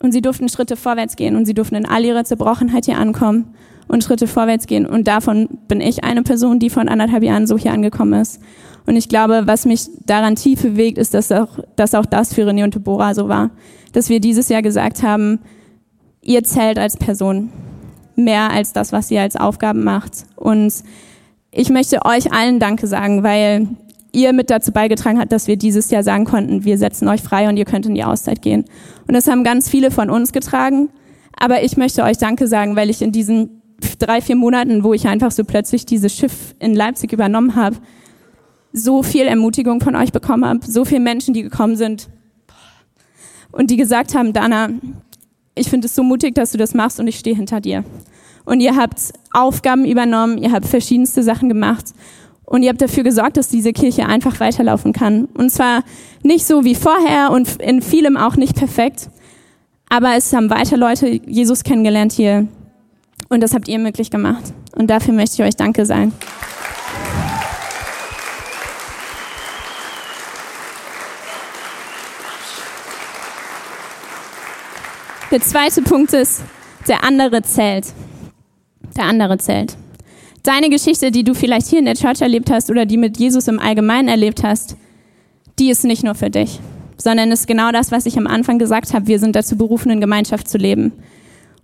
Und 0.00 0.12
sie 0.12 0.20
durften 0.20 0.48
Schritte 0.48 0.76
vorwärts 0.76 1.14
gehen 1.14 1.36
und 1.36 1.46
sie 1.46 1.54
durften 1.54 1.76
in 1.76 1.86
all 1.86 2.04
ihrer 2.04 2.24
Zerbrochenheit 2.24 2.86
hier 2.86 2.98
ankommen 2.98 3.54
und 3.92 4.02
Schritte 4.02 4.26
vorwärts 4.26 4.66
gehen. 4.66 4.86
Und 4.86 5.06
davon 5.06 5.48
bin 5.68 5.80
ich 5.80 6.02
eine 6.02 6.22
Person, 6.22 6.58
die 6.58 6.70
von 6.70 6.88
anderthalb 6.88 7.22
Jahren 7.22 7.46
so 7.46 7.58
hier 7.58 7.72
angekommen 7.72 8.20
ist. 8.20 8.40
Und 8.86 8.96
ich 8.96 9.08
glaube, 9.08 9.42
was 9.44 9.66
mich 9.66 9.82
daran 10.06 10.34
tief 10.34 10.62
bewegt, 10.62 10.98
ist, 10.98 11.14
dass 11.14 11.30
auch, 11.30 11.58
dass 11.76 11.94
auch 11.94 12.06
das 12.06 12.34
für 12.34 12.42
René 12.42 12.64
und 12.64 12.74
Deborah 12.74 13.14
so 13.14 13.28
war. 13.28 13.50
Dass 13.92 14.08
wir 14.08 14.18
dieses 14.18 14.48
Jahr 14.48 14.62
gesagt 14.62 15.02
haben, 15.02 15.38
ihr 16.22 16.42
zählt 16.42 16.78
als 16.78 16.96
Person. 16.96 17.50
mehr 18.16 18.50
als 18.50 18.72
das, 18.72 18.92
was 18.92 19.10
ihr 19.10 19.20
als 19.20 19.36
Aufgaben 19.36 19.84
macht. 19.84 20.24
Und 20.36 20.72
ich 21.50 21.70
möchte 21.70 22.04
euch 22.04 22.32
allen 22.32 22.58
Danke 22.58 22.86
sagen, 22.86 23.22
weil 23.22 23.68
ihr 24.12 24.32
mit 24.32 24.50
dazu 24.50 24.72
beigetragen 24.72 25.18
habt, 25.18 25.32
dass 25.32 25.46
wir 25.46 25.56
dieses 25.56 25.90
Jahr 25.90 26.02
sagen 26.02 26.24
konnten, 26.24 26.64
wir 26.64 26.76
setzen 26.76 27.08
euch 27.08 27.22
frei 27.22 27.48
und 27.48 27.56
ihr 27.56 27.64
könnt 27.64 27.86
in 27.86 27.94
die 27.94 28.04
Auszeit 28.04 28.42
gehen. 28.42 28.64
Und 29.06 29.14
das 29.14 29.28
haben 29.28 29.44
ganz 29.44 29.68
viele 29.68 29.90
von 29.90 30.10
uns 30.10 30.32
getragen. 30.32 30.90
Aber 31.38 31.62
ich 31.62 31.76
möchte 31.76 32.02
euch 32.02 32.18
Danke 32.18 32.46
sagen, 32.46 32.76
weil 32.76 32.90
ich 32.90 33.00
in 33.00 33.12
diesen 33.12 33.61
drei, 34.02 34.20
vier 34.20 34.36
Monaten, 34.36 34.82
wo 34.82 34.92
ich 34.92 35.06
einfach 35.06 35.30
so 35.30 35.44
plötzlich 35.44 35.86
dieses 35.86 36.14
Schiff 36.14 36.54
in 36.58 36.74
Leipzig 36.74 37.12
übernommen 37.12 37.54
habe, 37.54 37.76
so 38.72 39.02
viel 39.02 39.26
Ermutigung 39.26 39.80
von 39.80 39.94
euch 39.94 40.12
bekommen 40.12 40.44
habe, 40.44 40.60
so 40.66 40.84
viele 40.84 41.00
Menschen, 41.00 41.34
die 41.34 41.42
gekommen 41.42 41.76
sind 41.76 42.08
und 43.52 43.70
die 43.70 43.76
gesagt 43.76 44.14
haben, 44.14 44.32
Dana, 44.32 44.70
ich 45.54 45.68
finde 45.68 45.86
es 45.86 45.94
so 45.94 46.02
mutig, 46.02 46.34
dass 46.34 46.52
du 46.52 46.58
das 46.58 46.74
machst 46.74 46.98
und 46.98 47.06
ich 47.06 47.18
stehe 47.18 47.36
hinter 47.36 47.60
dir. 47.60 47.84
Und 48.44 48.60
ihr 48.60 48.74
habt 48.74 49.12
Aufgaben 49.32 49.84
übernommen, 49.84 50.38
ihr 50.38 50.50
habt 50.50 50.66
verschiedenste 50.66 51.22
Sachen 51.22 51.48
gemacht 51.48 51.92
und 52.44 52.62
ihr 52.62 52.70
habt 52.70 52.82
dafür 52.82 53.04
gesorgt, 53.04 53.36
dass 53.36 53.48
diese 53.48 53.72
Kirche 53.72 54.06
einfach 54.06 54.40
weiterlaufen 54.40 54.92
kann. 54.92 55.26
Und 55.26 55.50
zwar 55.50 55.84
nicht 56.22 56.44
so 56.44 56.64
wie 56.64 56.74
vorher 56.74 57.30
und 57.30 57.62
in 57.62 57.82
vielem 57.82 58.16
auch 58.16 58.36
nicht 58.36 58.56
perfekt, 58.56 59.10
aber 59.88 60.16
es 60.16 60.32
haben 60.32 60.50
weiter 60.50 60.76
Leute 60.76 61.06
Jesus 61.08 61.62
kennengelernt 61.62 62.12
hier 62.12 62.48
und 63.32 63.40
das 63.40 63.54
habt 63.54 63.66
ihr 63.66 63.78
möglich 63.78 64.10
gemacht. 64.10 64.42
Und 64.76 64.88
dafür 64.90 65.14
möchte 65.14 65.42
ich 65.42 65.48
euch 65.48 65.56
Danke 65.56 65.86
sagen. 65.86 66.12
Der 75.30 75.40
zweite 75.40 75.80
Punkt 75.80 76.12
ist, 76.12 76.42
der 76.86 77.04
andere 77.04 77.40
zählt. 77.40 77.86
Der 78.94 79.04
andere 79.04 79.38
zählt. 79.38 79.76
Deine 80.42 80.68
Geschichte, 80.68 81.10
die 81.10 81.24
du 81.24 81.34
vielleicht 81.34 81.68
hier 81.68 81.78
in 81.78 81.86
der 81.86 81.94
Church 81.94 82.20
erlebt 82.20 82.50
hast 82.50 82.70
oder 82.70 82.84
die 82.84 82.98
mit 82.98 83.16
Jesus 83.16 83.48
im 83.48 83.58
Allgemeinen 83.58 84.08
erlebt 84.08 84.42
hast, 84.42 84.76
die 85.58 85.70
ist 85.70 85.84
nicht 85.84 86.04
nur 86.04 86.14
für 86.14 86.28
dich, 86.28 86.60
sondern 86.98 87.30
ist 87.30 87.46
genau 87.46 87.72
das, 87.72 87.92
was 87.92 88.04
ich 88.04 88.18
am 88.18 88.26
Anfang 88.26 88.58
gesagt 88.58 88.92
habe. 88.92 89.06
Wir 89.06 89.18
sind 89.18 89.34
dazu 89.34 89.56
berufen, 89.56 89.90
in 89.90 90.02
Gemeinschaft 90.02 90.50
zu 90.50 90.58
leben. 90.58 90.92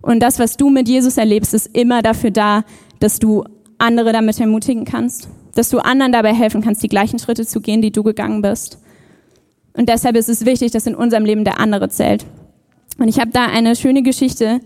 Und 0.01 0.21
das, 0.21 0.39
was 0.39 0.57
du 0.57 0.69
mit 0.69 0.87
Jesus 0.87 1.17
erlebst, 1.17 1.53
ist 1.53 1.75
immer 1.75 2.01
dafür 2.01 2.31
da, 2.31 2.63
dass 2.99 3.19
du 3.19 3.43
andere 3.77 4.13
damit 4.13 4.39
ermutigen 4.39 4.85
kannst, 4.85 5.29
dass 5.55 5.69
du 5.69 5.79
anderen 5.79 6.11
dabei 6.11 6.33
helfen 6.33 6.61
kannst, 6.61 6.83
die 6.83 6.89
gleichen 6.89 7.19
Schritte 7.19 7.45
zu 7.45 7.61
gehen, 7.61 7.81
die 7.81 7.91
du 7.91 8.03
gegangen 8.03 8.41
bist. 8.41 8.79
Und 9.73 9.89
deshalb 9.89 10.15
ist 10.15 10.29
es 10.29 10.45
wichtig, 10.45 10.71
dass 10.71 10.87
in 10.87 10.95
unserem 10.95 11.25
Leben 11.25 11.45
der 11.45 11.59
andere 11.59 11.89
zählt. 11.89 12.25
Und 12.97 13.07
ich 13.07 13.19
habe 13.19 13.31
da 13.31 13.45
eine 13.45 13.75
schöne 13.75 14.03
Geschichte 14.03 14.59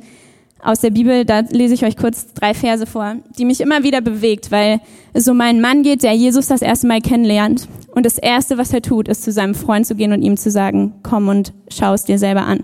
aus 0.64 0.80
der 0.80 0.92
Bibel, 0.92 1.26
da 1.26 1.42
lese 1.42 1.74
ich 1.74 1.86
euch 1.86 1.98
kurz 1.98 2.34
drei 2.34 2.54
Verse 2.54 2.86
vor, 2.86 3.18
die 3.38 3.46
mich 3.46 3.60
immer 3.60 3.84
wieder 3.84 4.02
bewegt, 4.02 4.50
weil 4.50 4.80
es 5.12 5.28
um 5.28 5.40
einen 5.42 5.62
Mann 5.62 5.84
geht, 5.84 6.04
der 6.04 6.14
Jesus 6.14 6.48
das 6.48 6.62
erste 6.62 6.88
Mal 6.88 7.02
kennenlernt. 7.02 7.68
Und 7.94 8.06
das 8.06 8.18
Erste, 8.18 8.58
was 8.58 8.74
er 8.74 8.82
tut, 8.82 9.08
ist 9.08 9.24
zu 9.24 9.32
seinem 9.32 9.56
Freund 9.56 9.86
zu 9.86 9.96
gehen 9.96 10.14
und 10.14 10.22
ihm 10.22 10.38
zu 10.38 10.50
sagen, 10.50 10.94
komm 11.04 11.28
und 11.28 11.54
schau 11.70 11.94
es 11.94 12.06
dir 12.06 12.18
selber 12.18 12.44
an. 12.44 12.64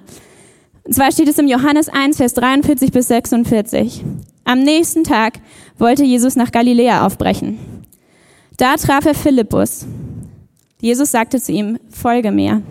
Und 0.89 0.95
zwar 0.95 1.11
steht 1.11 1.27
es 1.27 1.37
im 1.37 1.47
Johannes 1.47 1.87
1, 1.87 2.17
Vers 2.17 2.33
43 2.33 2.91
bis 2.91 3.09
46. 3.09 4.03
Am 4.43 4.63
nächsten 4.63 5.03
Tag 5.03 5.33
wollte 5.77 6.03
Jesus 6.03 6.35
nach 6.35 6.51
Galiläa 6.51 7.05
aufbrechen. 7.05 7.59
Da 8.57 8.75
traf 8.75 9.05
er 9.05 9.13
Philippus. 9.13 9.85
Jesus 10.81 11.11
sagte 11.11 11.39
zu 11.39 11.51
ihm, 11.51 11.77
folge 11.91 12.31
mir. 12.31 12.63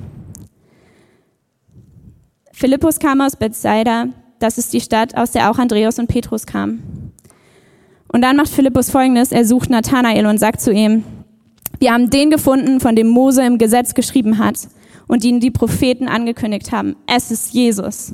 Philippus 2.51 2.99
kam 2.99 3.21
aus 3.21 3.37
Bethsaida, 3.37 4.09
das 4.41 4.59
ist 4.59 4.73
die 4.73 4.81
Stadt, 4.81 5.17
aus 5.17 5.31
der 5.31 5.49
auch 5.49 5.59
Andreas 5.61 6.01
und 6.01 6.09
Petrus 6.09 6.45
kamen. 6.45 7.13
Und 8.09 8.23
dann 8.23 8.35
macht 8.35 8.49
Philippus 8.49 8.91
folgendes, 8.91 9.31
er 9.31 9.45
sucht 9.45 9.71
Nathanael 9.71 10.27
und 10.27 10.39
sagt 10.39 10.61
zu 10.61 10.73
ihm, 10.73 11.05
wir 11.79 11.93
haben 11.93 12.11
den 12.11 12.31
gefunden, 12.31 12.81
von 12.81 12.97
dem 12.97 13.07
Mose 13.07 13.47
im 13.47 13.59
Gesetz 13.59 13.95
geschrieben 13.95 14.39
hat 14.39 14.57
und 15.09 15.25
ihn 15.25 15.41
die 15.41 15.51
Propheten 15.51 16.07
angekündigt 16.07 16.71
haben. 16.71 16.95
Es 17.07 17.31
ist 17.33 17.53
Jesus, 17.53 18.13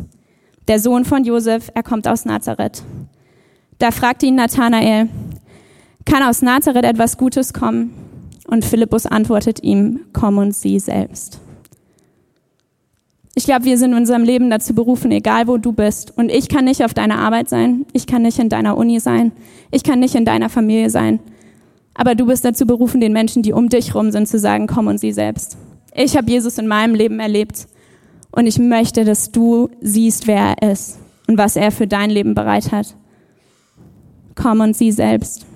der 0.66 0.80
Sohn 0.80 1.04
von 1.04 1.24
Josef, 1.24 1.70
er 1.74 1.82
kommt 1.82 2.08
aus 2.08 2.24
Nazareth. 2.24 2.82
Da 3.78 3.90
fragte 3.90 4.26
ihn 4.26 4.36
Nathanael, 4.36 5.08
kann 6.06 6.22
aus 6.22 6.40
Nazareth 6.40 6.84
etwas 6.84 7.18
Gutes 7.18 7.52
kommen? 7.52 7.92
Und 8.46 8.64
Philippus 8.64 9.06
antwortet 9.06 9.62
ihm, 9.62 10.00
komm 10.12 10.38
und 10.38 10.54
sieh 10.54 10.78
selbst. 10.78 11.40
Ich 13.34 13.44
glaube, 13.44 13.64
wir 13.64 13.78
sind 13.78 13.92
in 13.92 13.96
unserem 13.96 14.22
Leben 14.22 14.48
dazu 14.48 14.74
berufen, 14.74 15.10
egal 15.10 15.48
wo 15.48 15.56
du 15.56 15.72
bist. 15.72 16.16
Und 16.16 16.30
ich 16.30 16.48
kann 16.48 16.66
nicht 16.66 16.84
auf 16.84 16.94
deiner 16.94 17.18
Arbeit 17.18 17.48
sein, 17.48 17.84
ich 17.92 18.06
kann 18.06 18.22
nicht 18.22 18.38
in 18.38 18.48
deiner 18.48 18.76
Uni 18.76 19.00
sein, 19.00 19.32
ich 19.70 19.82
kann 19.82 19.98
nicht 19.98 20.14
in 20.14 20.24
deiner 20.24 20.50
Familie 20.50 20.90
sein. 20.90 21.18
Aber 21.94 22.14
du 22.14 22.26
bist 22.26 22.44
dazu 22.44 22.66
berufen, 22.66 23.00
den 23.00 23.12
Menschen, 23.12 23.42
die 23.42 23.52
um 23.52 23.68
dich 23.68 23.94
rum 23.94 24.12
sind, 24.12 24.28
zu 24.28 24.38
sagen, 24.38 24.66
komm 24.66 24.86
und 24.86 24.98
sieh 24.98 25.12
selbst. 25.12 25.56
Ich 25.96 26.16
habe 26.16 26.28
Jesus 26.28 26.58
in 26.58 26.66
meinem 26.66 26.96
Leben 26.96 27.20
erlebt 27.20 27.68
und 28.32 28.48
ich 28.48 28.58
möchte, 28.58 29.04
dass 29.04 29.30
du 29.30 29.70
siehst, 29.80 30.26
wer 30.26 30.56
er 30.60 30.72
ist 30.72 30.98
und 31.28 31.38
was 31.38 31.54
er 31.54 31.70
für 31.70 31.86
dein 31.86 32.10
Leben 32.10 32.34
bereit 32.34 32.72
hat. 32.72 32.96
Komm 34.34 34.58
und 34.58 34.76
sieh 34.76 34.90
selbst. 34.90 35.46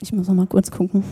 Ich 0.00 0.12
muss 0.12 0.28
noch 0.28 0.34
mal 0.34 0.46
kurz 0.46 0.70
gucken. 0.70 1.02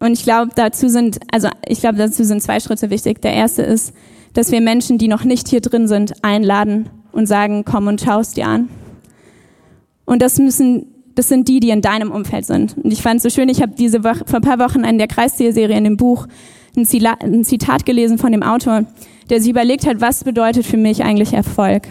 Und 0.00 0.12
ich 0.12 0.24
glaube, 0.24 0.50
dazu 0.56 0.88
sind, 0.88 1.20
also 1.30 1.48
ich 1.66 1.78
glaube, 1.78 1.96
dazu 1.96 2.24
sind 2.24 2.42
zwei 2.42 2.58
Schritte 2.58 2.90
wichtig. 2.90 3.22
Der 3.22 3.34
erste 3.34 3.62
ist, 3.62 3.94
dass 4.32 4.50
wir 4.50 4.60
Menschen, 4.60 4.98
die 4.98 5.06
noch 5.06 5.22
nicht 5.22 5.46
hier 5.46 5.60
drin 5.60 5.86
sind, 5.86 6.24
einladen 6.24 6.90
und 7.14 7.26
sagen, 7.26 7.64
komm 7.64 7.86
und 7.86 8.00
schau 8.00 8.20
es 8.20 8.32
dir 8.32 8.46
an. 8.46 8.68
Und 10.04 10.20
das 10.20 10.38
müssen, 10.38 10.86
das 11.14 11.28
sind 11.28 11.48
die, 11.48 11.60
die 11.60 11.70
in 11.70 11.80
deinem 11.80 12.10
Umfeld 12.10 12.44
sind. 12.44 12.76
Und 12.76 12.92
ich 12.92 13.02
fand 13.02 13.16
es 13.16 13.22
so 13.22 13.30
schön, 13.30 13.48
ich 13.48 13.62
habe 13.62 13.72
diese 13.78 14.04
Woche, 14.04 14.24
vor 14.26 14.40
ein 14.40 14.42
paar 14.42 14.58
Wochen 14.58 14.84
in 14.84 14.98
der 14.98 15.06
Kreisserie 15.06 15.76
in 15.76 15.84
dem 15.84 15.96
Buch 15.96 16.26
ein 16.76 16.84
Zitat 16.84 17.86
gelesen 17.86 18.18
von 18.18 18.32
dem 18.32 18.42
Autor, 18.42 18.84
der 19.30 19.40
sich 19.40 19.48
überlegt 19.48 19.86
hat, 19.86 20.00
was 20.00 20.24
bedeutet 20.24 20.66
für 20.66 20.76
mich 20.76 21.04
eigentlich 21.04 21.32
Erfolg? 21.32 21.84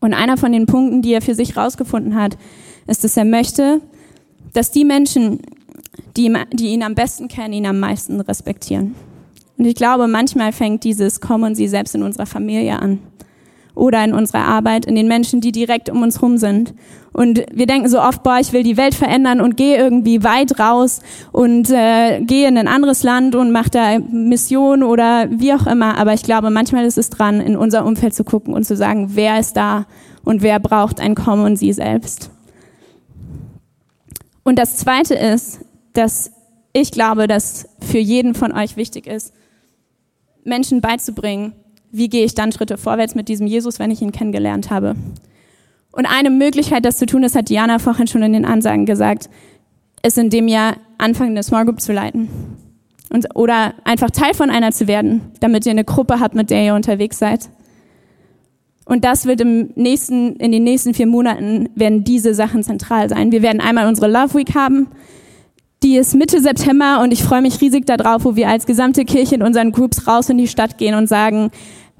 Und 0.00 0.12
einer 0.12 0.36
von 0.36 0.52
den 0.52 0.66
Punkten, 0.66 1.02
die 1.02 1.14
er 1.14 1.22
für 1.22 1.34
sich 1.34 1.56
rausgefunden 1.56 2.14
hat, 2.14 2.36
ist, 2.86 3.04
dass 3.04 3.16
er 3.16 3.24
möchte, 3.24 3.80
dass 4.52 4.70
die 4.70 4.84
Menschen, 4.84 5.40
die, 6.16 6.32
die 6.52 6.68
ihn 6.68 6.82
am 6.82 6.94
besten 6.94 7.28
kennen, 7.28 7.54
ihn 7.54 7.66
am 7.66 7.80
meisten 7.80 8.20
respektieren. 8.20 8.94
Und 9.56 9.64
ich 9.64 9.74
glaube, 9.74 10.08
manchmal 10.08 10.52
fängt 10.52 10.84
dieses 10.84 11.20
Kommen 11.20 11.54
sie 11.54 11.68
selbst 11.68 11.94
in 11.94 12.02
unserer 12.02 12.26
Familie 12.26 12.78
an 12.78 12.98
oder 13.80 14.04
in 14.04 14.12
unserer 14.12 14.44
Arbeit, 14.44 14.84
in 14.84 14.94
den 14.94 15.08
Menschen, 15.08 15.40
die 15.40 15.52
direkt 15.52 15.88
um 15.88 16.02
uns 16.02 16.16
herum 16.16 16.36
sind. 16.36 16.74
Und 17.12 17.44
wir 17.52 17.66
denken 17.66 17.88
so 17.88 17.98
oft, 17.98 18.22
boah, 18.22 18.38
ich 18.38 18.52
will 18.52 18.62
die 18.62 18.76
Welt 18.76 18.94
verändern 18.94 19.40
und 19.40 19.56
gehe 19.56 19.78
irgendwie 19.78 20.22
weit 20.22 20.60
raus 20.60 21.00
und 21.32 21.70
äh, 21.70 22.20
gehe 22.20 22.46
in 22.46 22.58
ein 22.58 22.68
anderes 22.68 23.02
Land 23.02 23.34
und 23.34 23.52
mache 23.52 23.70
da 23.70 23.98
Mission 23.98 24.82
oder 24.82 25.28
wie 25.30 25.54
auch 25.54 25.66
immer. 25.66 25.96
Aber 25.96 26.12
ich 26.12 26.22
glaube, 26.22 26.50
manchmal 26.50 26.84
ist 26.84 26.98
es 26.98 27.08
dran, 27.08 27.40
in 27.40 27.56
unser 27.56 27.86
Umfeld 27.86 28.14
zu 28.14 28.22
gucken 28.22 28.52
und 28.52 28.64
zu 28.64 28.76
sagen, 28.76 29.12
wer 29.14 29.40
ist 29.40 29.56
da 29.56 29.86
und 30.24 30.42
wer 30.42 30.60
braucht 30.60 31.00
ein 31.00 31.14
Kommen 31.14 31.44
und 31.44 31.56
sie 31.56 31.72
selbst. 31.72 32.30
Und 34.44 34.58
das 34.58 34.76
Zweite 34.76 35.14
ist, 35.14 35.60
dass 35.94 36.32
ich 36.74 36.92
glaube, 36.92 37.26
dass 37.26 37.66
für 37.80 37.98
jeden 37.98 38.34
von 38.34 38.52
euch 38.52 38.76
wichtig 38.76 39.06
ist, 39.06 39.32
Menschen 40.44 40.82
beizubringen, 40.82 41.54
wie 41.90 42.08
gehe 42.08 42.24
ich 42.24 42.34
dann 42.34 42.52
Schritte 42.52 42.78
vorwärts 42.78 43.14
mit 43.14 43.28
diesem 43.28 43.46
Jesus, 43.46 43.78
wenn 43.78 43.90
ich 43.90 44.02
ihn 44.02 44.12
kennengelernt 44.12 44.70
habe. 44.70 44.94
Und 45.92 46.06
eine 46.06 46.30
Möglichkeit, 46.30 46.84
das 46.84 46.98
zu 46.98 47.06
tun, 47.06 47.22
das 47.22 47.34
hat 47.34 47.48
Diana 47.48 47.78
vorhin 47.78 48.06
schon 48.06 48.22
in 48.22 48.32
den 48.32 48.44
Ansagen 48.44 48.86
gesagt, 48.86 49.28
ist 50.04 50.18
in 50.18 50.30
dem 50.30 50.48
Jahr 50.48 50.76
anfangen, 50.98 51.30
eine 51.30 51.42
Small 51.42 51.64
Group 51.64 51.80
zu 51.80 51.92
leiten. 51.92 52.28
Und, 53.12 53.34
oder 53.34 53.74
einfach 53.84 54.10
Teil 54.10 54.34
von 54.34 54.50
einer 54.50 54.70
zu 54.70 54.86
werden, 54.86 55.32
damit 55.40 55.66
ihr 55.66 55.72
eine 55.72 55.84
Gruppe 55.84 56.20
habt, 56.20 56.34
mit 56.34 56.50
der 56.50 56.64
ihr 56.64 56.74
unterwegs 56.74 57.18
seid. 57.18 57.48
Und 58.84 59.04
das 59.04 59.26
wird 59.26 59.40
im 59.40 59.70
nächsten, 59.74 60.36
in 60.36 60.52
den 60.52 60.64
nächsten 60.64 60.94
vier 60.94 61.06
Monaten 61.06 61.68
werden 61.74 62.04
diese 62.04 62.34
Sachen 62.34 62.62
zentral 62.62 63.08
sein. 63.08 63.32
Wir 63.32 63.42
werden 63.42 63.60
einmal 63.60 63.88
unsere 63.88 64.08
Love 64.08 64.34
Week 64.34 64.54
haben. 64.54 64.88
Die 65.82 65.96
ist 65.96 66.14
Mitte 66.14 66.40
September 66.40 67.00
und 67.02 67.12
ich 67.12 67.22
freue 67.22 67.40
mich 67.40 67.60
riesig 67.60 67.86
darauf, 67.86 68.24
wo 68.24 68.36
wir 68.36 68.48
als 68.48 68.66
gesamte 68.66 69.04
Kirche 69.04 69.36
in 69.36 69.42
unseren 69.42 69.72
Groups 69.72 70.06
raus 70.06 70.28
in 70.28 70.38
die 70.38 70.48
Stadt 70.48 70.76
gehen 70.76 70.94
und 70.94 71.08
sagen, 71.08 71.50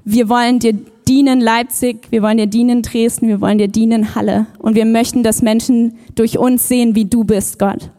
wir 0.03 0.29
wollen 0.29 0.59
dir 0.59 0.73
dienen 1.07 1.41
Leipzig, 1.41 2.07
wir 2.09 2.21
wollen 2.21 2.37
dir 2.37 2.47
dienen 2.47 2.81
Dresden, 2.81 3.27
wir 3.27 3.41
wollen 3.41 3.57
dir 3.57 3.67
dienen 3.67 4.15
Halle. 4.15 4.47
Und 4.59 4.75
wir 4.75 4.85
möchten, 4.85 5.23
dass 5.23 5.41
Menschen 5.41 5.97
durch 6.15 6.37
uns 6.37 6.67
sehen, 6.67 6.95
wie 6.95 7.05
du 7.05 7.23
bist, 7.23 7.59
Gott. 7.59 7.89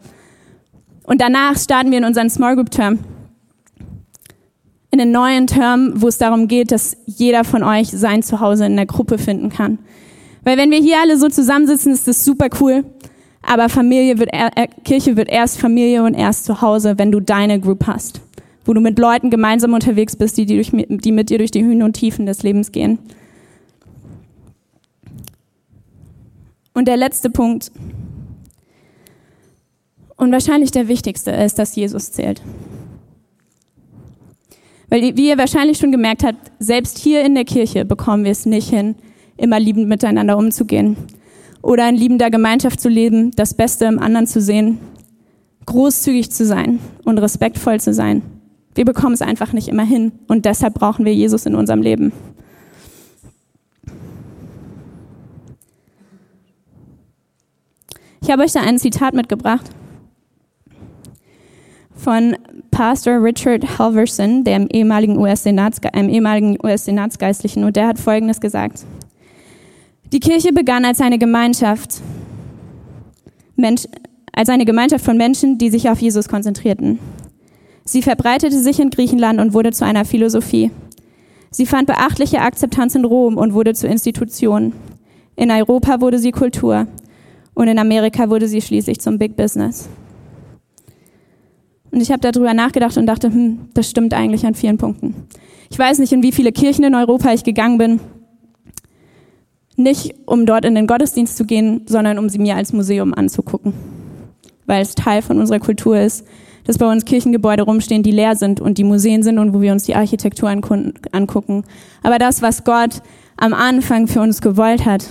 Und 1.03 1.21
danach 1.21 1.57
starten 1.57 1.91
wir 1.91 1.97
in 1.97 2.05
unseren 2.05 2.29
Small 2.29 2.55
Group 2.55 2.71
Term. 2.71 2.99
In 4.91 4.99
den 4.99 5.11
neuen 5.11 5.47
Term, 5.47 5.93
wo 5.95 6.07
es 6.07 6.17
darum 6.17 6.47
geht, 6.47 6.71
dass 6.71 6.97
jeder 7.05 7.43
von 7.43 7.63
euch 7.63 7.89
sein 7.89 8.23
Zuhause 8.23 8.65
in 8.65 8.75
der 8.75 8.85
Gruppe 8.85 9.17
finden 9.17 9.49
kann. 9.49 9.79
Weil 10.43 10.57
wenn 10.57 10.71
wir 10.71 10.79
hier 10.79 10.99
alle 11.01 11.17
so 11.17 11.29
zusammensitzen, 11.29 11.93
ist 11.93 12.07
das 12.07 12.23
super 12.23 12.47
cool. 12.59 12.83
Aber 13.41 13.69
Familie 13.69 14.19
wird, 14.19 14.29
äh, 14.31 14.67
Kirche 14.83 15.17
wird 15.17 15.29
erst 15.29 15.59
Familie 15.59 16.03
und 16.03 16.13
erst 16.13 16.45
zu 16.45 16.61
Hause, 16.61 16.97
wenn 16.97 17.11
du 17.11 17.19
deine 17.19 17.59
Group 17.59 17.87
hast. 17.87 18.21
Wo 18.65 18.73
du 18.73 18.81
mit 18.81 18.97
Leuten 18.97 19.29
gemeinsam 19.29 19.73
unterwegs 19.73 20.15
bist, 20.15 20.37
die, 20.37 20.45
die, 20.45 20.55
durch, 20.55 20.71
die 20.71 21.11
mit 21.11 21.29
dir 21.29 21.37
durch 21.37 21.51
die 21.51 21.63
Höhen 21.63 21.83
und 21.83 21.93
Tiefen 21.93 22.25
des 22.25 22.43
Lebens 22.43 22.71
gehen. 22.71 22.99
Und 26.73 26.87
der 26.87 26.97
letzte 26.97 27.29
Punkt 27.29 27.71
und 30.15 30.31
wahrscheinlich 30.31 30.71
der 30.71 30.87
wichtigste 30.87 31.31
ist, 31.31 31.59
dass 31.59 31.75
Jesus 31.75 32.11
zählt. 32.11 32.41
Weil, 34.89 35.17
wie 35.17 35.27
ihr 35.27 35.37
wahrscheinlich 35.37 35.77
schon 35.77 35.91
gemerkt 35.91 36.23
habt, 36.23 36.51
selbst 36.59 36.97
hier 36.97 37.25
in 37.25 37.35
der 37.35 37.45
Kirche 37.45 37.83
bekommen 37.83 38.23
wir 38.23 38.31
es 38.31 38.45
nicht 38.45 38.69
hin, 38.69 38.95
immer 39.37 39.59
liebend 39.59 39.87
miteinander 39.87 40.37
umzugehen. 40.37 40.95
Oder 41.61 41.89
in 41.89 41.95
liebender 41.95 42.29
Gemeinschaft 42.29 42.79
zu 42.79 42.89
leben, 42.89 43.31
das 43.31 43.53
Beste 43.53 43.85
im 43.85 43.99
anderen 43.99 44.27
zu 44.27 44.41
sehen, 44.41 44.79
großzügig 45.65 46.31
zu 46.31 46.45
sein 46.45 46.79
und 47.05 47.17
respektvoll 47.17 47.79
zu 47.79 47.93
sein. 47.93 48.21
Wir 48.75 48.85
bekommen 48.85 49.13
es 49.13 49.21
einfach 49.21 49.53
nicht 49.53 49.67
immer 49.67 49.83
hin 49.83 50.11
und 50.27 50.45
deshalb 50.45 50.73
brauchen 50.73 51.05
wir 51.05 51.13
Jesus 51.13 51.45
in 51.45 51.55
unserem 51.55 51.81
Leben. 51.81 52.11
Ich 58.21 58.31
habe 58.31 58.43
euch 58.43 58.53
da 58.53 58.61
ein 58.61 58.79
Zitat 58.79 59.13
mitgebracht 59.13 59.69
von 61.95 62.35
Pastor 62.71 63.23
Richard 63.23 63.77
Halverson, 63.77 64.43
dem 64.43 64.67
ehemaligen 64.67 65.17
US-Senatsgeistlichen, 65.17 66.57
US-Senatsgeistlichen, 66.63 67.63
und 67.63 67.75
der 67.75 67.87
hat 67.87 67.99
Folgendes 67.99 68.41
gesagt. 68.41 68.85
Die 70.11 70.19
Kirche 70.19 70.53
begann 70.53 70.85
als 70.85 71.01
eine 71.01 71.17
Gemeinschaft, 71.17 72.01
Mensch, 73.55 73.87
als 74.31 74.49
eine 74.49 74.65
Gemeinschaft 74.65 75.05
von 75.05 75.17
Menschen, 75.17 75.57
die 75.57 75.69
sich 75.69 75.89
auf 75.89 75.99
Jesus 75.99 76.27
konzentrierten. 76.27 76.99
Sie 77.85 78.01
verbreitete 78.01 78.59
sich 78.59 78.79
in 78.79 78.89
Griechenland 78.89 79.39
und 79.39 79.53
wurde 79.53 79.71
zu 79.71 79.85
einer 79.85 80.05
Philosophie. 80.05 80.71
Sie 81.51 81.65
fand 81.65 81.87
beachtliche 81.87 82.41
Akzeptanz 82.41 82.95
in 82.95 83.05
Rom 83.05 83.37
und 83.37 83.53
wurde 83.53 83.73
zur 83.73 83.89
Institution. 83.89 84.73
In 85.35 85.51
Europa 85.51 86.01
wurde 86.01 86.17
sie 86.17 86.31
Kultur 86.31 86.87
und 87.53 87.67
in 87.67 87.77
Amerika 87.77 88.29
wurde 88.29 88.47
sie 88.47 88.61
schließlich 88.61 88.99
zum 88.99 89.17
Big 89.17 89.35
Business. 89.35 89.89
Und 91.91 92.01
ich 92.01 92.11
habe 92.11 92.21
darüber 92.21 92.53
nachgedacht 92.55 92.97
und 92.97 93.05
dachte, 93.05 93.27
hm, 93.27 93.69
das 93.75 93.89
stimmt 93.89 94.15
eigentlich 94.15 94.45
an 94.45 94.55
vielen 94.55 94.77
Punkten. 94.77 95.13
Ich 95.69 95.77
weiß 95.77 95.99
nicht, 95.99 96.11
in 96.11 96.23
wie 96.23 96.31
viele 96.31 96.51
Kirchen 96.51 96.83
in 96.83 96.95
Europa 96.95 97.31
ich 97.33 97.43
gegangen 97.43 97.77
bin. 97.77 97.99
Nicht, 99.75 100.15
um 100.25 100.45
dort 100.45 100.65
in 100.65 100.75
den 100.75 100.87
Gottesdienst 100.87 101.37
zu 101.37 101.45
gehen, 101.45 101.81
sondern 101.87 102.17
um 102.17 102.29
sie 102.29 102.39
mir 102.39 102.55
als 102.55 102.73
Museum 102.73 103.13
anzugucken. 103.13 103.73
Weil 104.65 104.81
es 104.81 104.95
Teil 104.95 105.21
von 105.21 105.39
unserer 105.39 105.59
Kultur 105.59 105.99
ist, 105.99 106.25
dass 106.65 106.77
bei 106.77 106.89
uns 106.89 107.05
Kirchengebäude 107.05 107.63
rumstehen, 107.63 108.03
die 108.03 108.11
leer 108.11 108.35
sind 108.35 108.61
und 108.61 108.77
die 108.77 108.83
Museen 108.83 109.23
sind 109.23 109.39
und 109.39 109.53
wo 109.53 109.61
wir 109.61 109.71
uns 109.71 109.83
die 109.83 109.95
Architektur 109.95 110.49
angucken. 110.49 111.63
Aber 112.03 112.19
das, 112.19 112.41
was 112.41 112.63
Gott 112.63 113.01
am 113.37 113.53
Anfang 113.53 114.07
für 114.07 114.21
uns 114.21 114.41
gewollt 114.41 114.85
hat, 114.85 115.05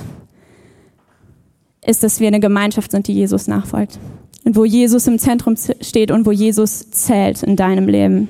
ist, 1.84 2.02
dass 2.02 2.20
wir 2.20 2.28
eine 2.28 2.40
Gemeinschaft 2.40 2.90
sind, 2.90 3.08
die 3.08 3.14
Jesus 3.14 3.48
nachfolgt. 3.48 3.98
Und 4.44 4.56
wo 4.56 4.64
Jesus 4.64 5.06
im 5.06 5.18
Zentrum 5.18 5.56
steht 5.80 6.10
und 6.10 6.26
wo 6.26 6.32
Jesus 6.32 6.90
zählt 6.90 7.42
in 7.42 7.56
deinem 7.56 7.88
Leben. 7.88 8.28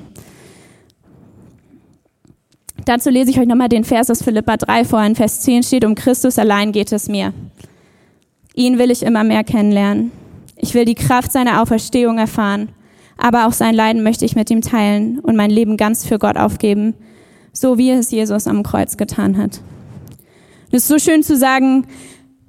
Dazu 2.85 3.11
lese 3.11 3.31
ich 3.31 3.39
euch 3.39 3.47
nochmal 3.47 3.69
den 3.69 3.85
Vers 3.85 4.11
aus 4.11 4.23
Philippa 4.23 4.57
3 4.57 4.85
vor. 4.85 5.03
In 5.05 5.15
Vers 5.15 5.41
10 5.43 5.63
steht, 5.63 5.85
um 5.85 5.95
Christus 5.95 6.39
allein 6.39 6.73
geht 6.73 6.93
es 6.93 7.09
mir. 7.09 7.33
Ihn 8.55 8.79
will 8.79 8.91
ich 8.91 9.03
immer 9.03 9.25
mehr 9.25 9.45
kennenlernen. 9.45 10.11
Ich 10.57 10.75
will 10.75 10.85
die 10.85 10.95
Kraft 10.95 11.33
seiner 11.33 11.63
Auferstehung 11.63 12.19
erfahren, 12.19 12.69
aber 13.17 13.47
auch 13.47 13.53
sein 13.53 13.75
Leiden 13.75 14.03
möchte 14.03 14.25
ich 14.25 14.37
mit 14.37 14.51
ihm 14.51 14.61
teilen 14.61 15.19
und 15.21 15.37
mein 15.37 15.51
Leben 15.51 15.77
ganz 15.77 16.07
für 16.07 16.19
Gott 16.19 16.37
aufgeben, 16.37 16.95
so 17.53 17.79
wie 17.79 17.91
es 17.91 18.11
Jesus 18.11 18.47
am 18.47 18.63
Kreuz 18.63 18.97
getan 18.97 19.37
hat. 19.37 19.61
Es 20.71 20.85
ist 20.85 20.89
so 20.89 20.99
schön 20.99 21.23
zu 21.23 21.37
sagen, 21.37 21.87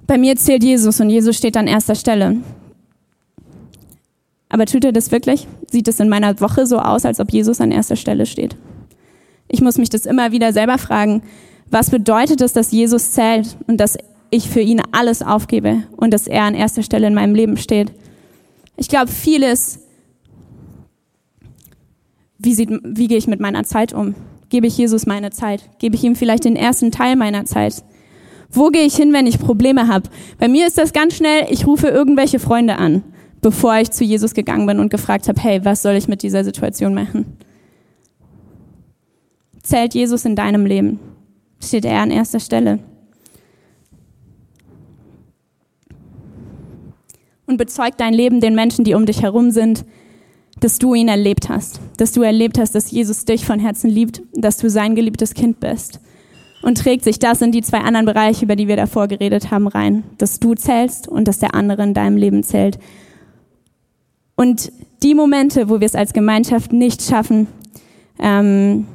bei 0.07 0.17
mir 0.17 0.35
zählt 0.35 0.63
Jesus 0.63 0.99
und 0.99 1.09
Jesus 1.09 1.35
steht 1.35 1.57
an 1.57 1.67
erster 1.67 1.95
Stelle. 1.95 2.37
Aber 4.49 4.65
tut 4.65 4.85
er 4.85 4.91
das 4.91 5.11
wirklich? 5.11 5.47
Sieht 5.71 5.87
es 5.87 5.99
in 5.99 6.09
meiner 6.09 6.39
Woche 6.39 6.67
so 6.67 6.79
aus, 6.79 7.05
als 7.05 7.19
ob 7.19 7.31
Jesus 7.31 7.59
an 7.59 7.71
erster 7.71 7.95
Stelle 7.95 8.25
steht? 8.25 8.55
Ich 9.47 9.61
muss 9.61 9.77
mich 9.77 9.89
das 9.89 10.05
immer 10.05 10.31
wieder 10.31 10.53
selber 10.53 10.77
fragen. 10.77 11.23
Was 11.69 11.89
bedeutet 11.89 12.39
es, 12.41 12.53
dass 12.53 12.71
Jesus 12.71 13.11
zählt 13.11 13.57
und 13.67 13.77
dass 13.77 13.97
ich 14.29 14.49
für 14.49 14.61
ihn 14.61 14.81
alles 14.91 15.21
aufgebe 15.21 15.83
und 15.97 16.13
dass 16.13 16.27
er 16.27 16.43
an 16.43 16.55
erster 16.55 16.83
Stelle 16.83 17.07
in 17.07 17.13
meinem 17.13 17.35
Leben 17.35 17.57
steht? 17.57 17.91
Ich 18.77 18.89
glaube, 18.89 19.11
vieles, 19.11 19.79
wie, 22.43 22.53
sieht, 22.53 22.69
wie 22.83 23.07
gehe 23.07 23.17
ich 23.17 23.27
mit 23.27 23.39
meiner 23.39 23.63
Zeit 23.63 23.93
um? 23.93 24.15
Gebe 24.49 24.67
ich 24.67 24.77
Jesus 24.77 25.05
meine 25.05 25.31
Zeit? 25.31 25.69
Gebe 25.79 25.95
ich 25.95 26.03
ihm 26.03 26.15
vielleicht 26.15 26.45
den 26.45 26.55
ersten 26.55 26.91
Teil 26.91 27.15
meiner 27.15 27.45
Zeit? 27.45 27.83
Wo 28.51 28.67
gehe 28.67 28.83
ich 28.83 28.95
hin, 28.95 29.13
wenn 29.13 29.25
ich 29.25 29.39
Probleme 29.39 29.87
habe? 29.87 30.09
Bei 30.37 30.47
mir 30.47 30.67
ist 30.67 30.77
das 30.77 30.93
ganz 30.93 31.15
schnell, 31.15 31.47
ich 31.49 31.65
rufe 31.65 31.87
irgendwelche 31.87 32.37
Freunde 32.37 32.77
an, 32.77 33.01
bevor 33.41 33.77
ich 33.77 33.89
zu 33.89 34.03
Jesus 34.03 34.35
gegangen 34.35 34.67
bin 34.67 34.79
und 34.79 34.91
gefragt 34.91 35.27
habe, 35.27 35.41
hey, 35.41 35.65
was 35.65 35.81
soll 35.81 35.93
ich 35.93 36.07
mit 36.07 36.21
dieser 36.21 36.43
Situation 36.43 36.93
machen? 36.93 37.37
Zählt 39.63 39.95
Jesus 39.95 40.25
in 40.25 40.35
deinem 40.35 40.65
Leben? 40.65 40.99
Steht 41.59 41.85
er 41.85 42.01
an 42.01 42.11
erster 42.11 42.39
Stelle? 42.39 42.79
Und 47.47 47.57
bezeugt 47.57 47.99
dein 47.99 48.13
Leben 48.13 48.39
den 48.39 48.53
Menschen, 48.53 48.83
die 48.83 48.93
um 48.93 49.05
dich 49.05 49.21
herum 49.21 49.51
sind, 49.51 49.85
dass 50.59 50.79
du 50.79 50.93
ihn 50.93 51.07
erlebt 51.07 51.49
hast, 51.49 51.79
dass 51.97 52.11
du 52.11 52.21
erlebt 52.21 52.57
hast, 52.57 52.75
dass 52.75 52.91
Jesus 52.91 53.25
dich 53.25 53.45
von 53.45 53.59
Herzen 53.59 53.89
liebt, 53.89 54.21
dass 54.33 54.57
du 54.57 54.69
sein 54.69 54.95
geliebtes 54.95 55.33
Kind 55.33 55.59
bist 55.59 55.99
und 56.61 56.77
trägt 56.77 57.03
sich 57.03 57.19
das 57.19 57.41
in 57.41 57.51
die 57.51 57.61
zwei 57.61 57.79
anderen 57.79 58.05
Bereiche, 58.05 58.45
über 58.45 58.55
die 58.55 58.67
wir 58.67 58.77
davor 58.77 59.07
geredet 59.07 59.51
haben, 59.51 59.67
rein. 59.67 60.03
Dass 60.17 60.39
du 60.39 60.55
zählst 60.55 61.07
und 61.07 61.27
dass 61.27 61.39
der 61.39 61.53
andere 61.53 61.83
in 61.83 61.93
deinem 61.93 62.17
Leben 62.17 62.43
zählt. 62.43 62.79
Und 64.35 64.71
die 65.03 65.13
Momente, 65.13 65.69
wo 65.69 65.79
wir 65.79 65.85
es 65.85 65.95
als 65.95 66.13
Gemeinschaft 66.13 66.71
nicht 66.71 67.01
schaffen, 67.01 67.47
ähm, 68.19 68.85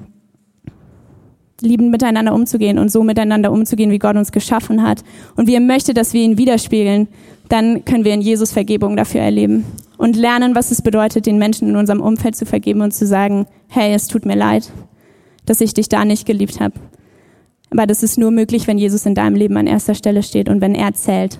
liebend 1.61 1.91
miteinander 1.91 2.35
umzugehen 2.35 2.79
und 2.79 2.91
so 2.91 3.03
miteinander 3.03 3.53
umzugehen, 3.53 3.91
wie 3.91 3.99
Gott 3.99 4.17
uns 4.17 4.33
geschaffen 4.33 4.83
hat 4.83 5.03
und 5.37 5.47
wie 5.47 5.55
er 5.55 5.61
möchte, 5.61 5.93
dass 5.93 6.13
wir 6.13 6.23
ihn 6.23 6.39
widerspiegeln, 6.39 7.09
dann 7.49 7.85
können 7.85 8.05
wir 8.05 8.15
in 8.15 8.21
Jesus 8.21 8.53
Vergebung 8.53 8.97
dafür 8.97 9.21
erleben 9.21 9.65
und 9.99 10.17
lernen, 10.17 10.55
was 10.55 10.71
es 10.71 10.81
bedeutet, 10.81 11.27
den 11.27 11.39
Menschen 11.39 11.69
in 11.69 11.77
unserem 11.77 12.01
Umfeld 12.01 12.37
zu 12.37 12.47
vergeben 12.47 12.81
und 12.81 12.95
zu 12.95 13.07
sagen, 13.07 13.47
hey, 13.69 13.93
es 13.93 14.07
tut 14.07 14.25
mir 14.25 14.37
leid, 14.37 14.73
dass 15.45 15.61
ich 15.61 15.75
dich 15.75 15.91
da 15.91 16.07
nicht 16.07 16.25
geliebt 16.25 16.61
habe. 16.61 16.75
Aber 17.71 17.87
das 17.87 18.03
ist 18.03 18.17
nur 18.17 18.31
möglich, 18.31 18.67
wenn 18.67 18.79
Jesus 18.79 19.05
in 19.05 19.15
deinem 19.15 19.37
Leben 19.37 19.57
an 19.59 19.67
erster 19.67 19.95
Stelle 19.95 20.23
steht 20.23 20.49
und 20.49 20.63
wenn 20.63 20.75
er 20.75 20.95
zählt 20.95 21.39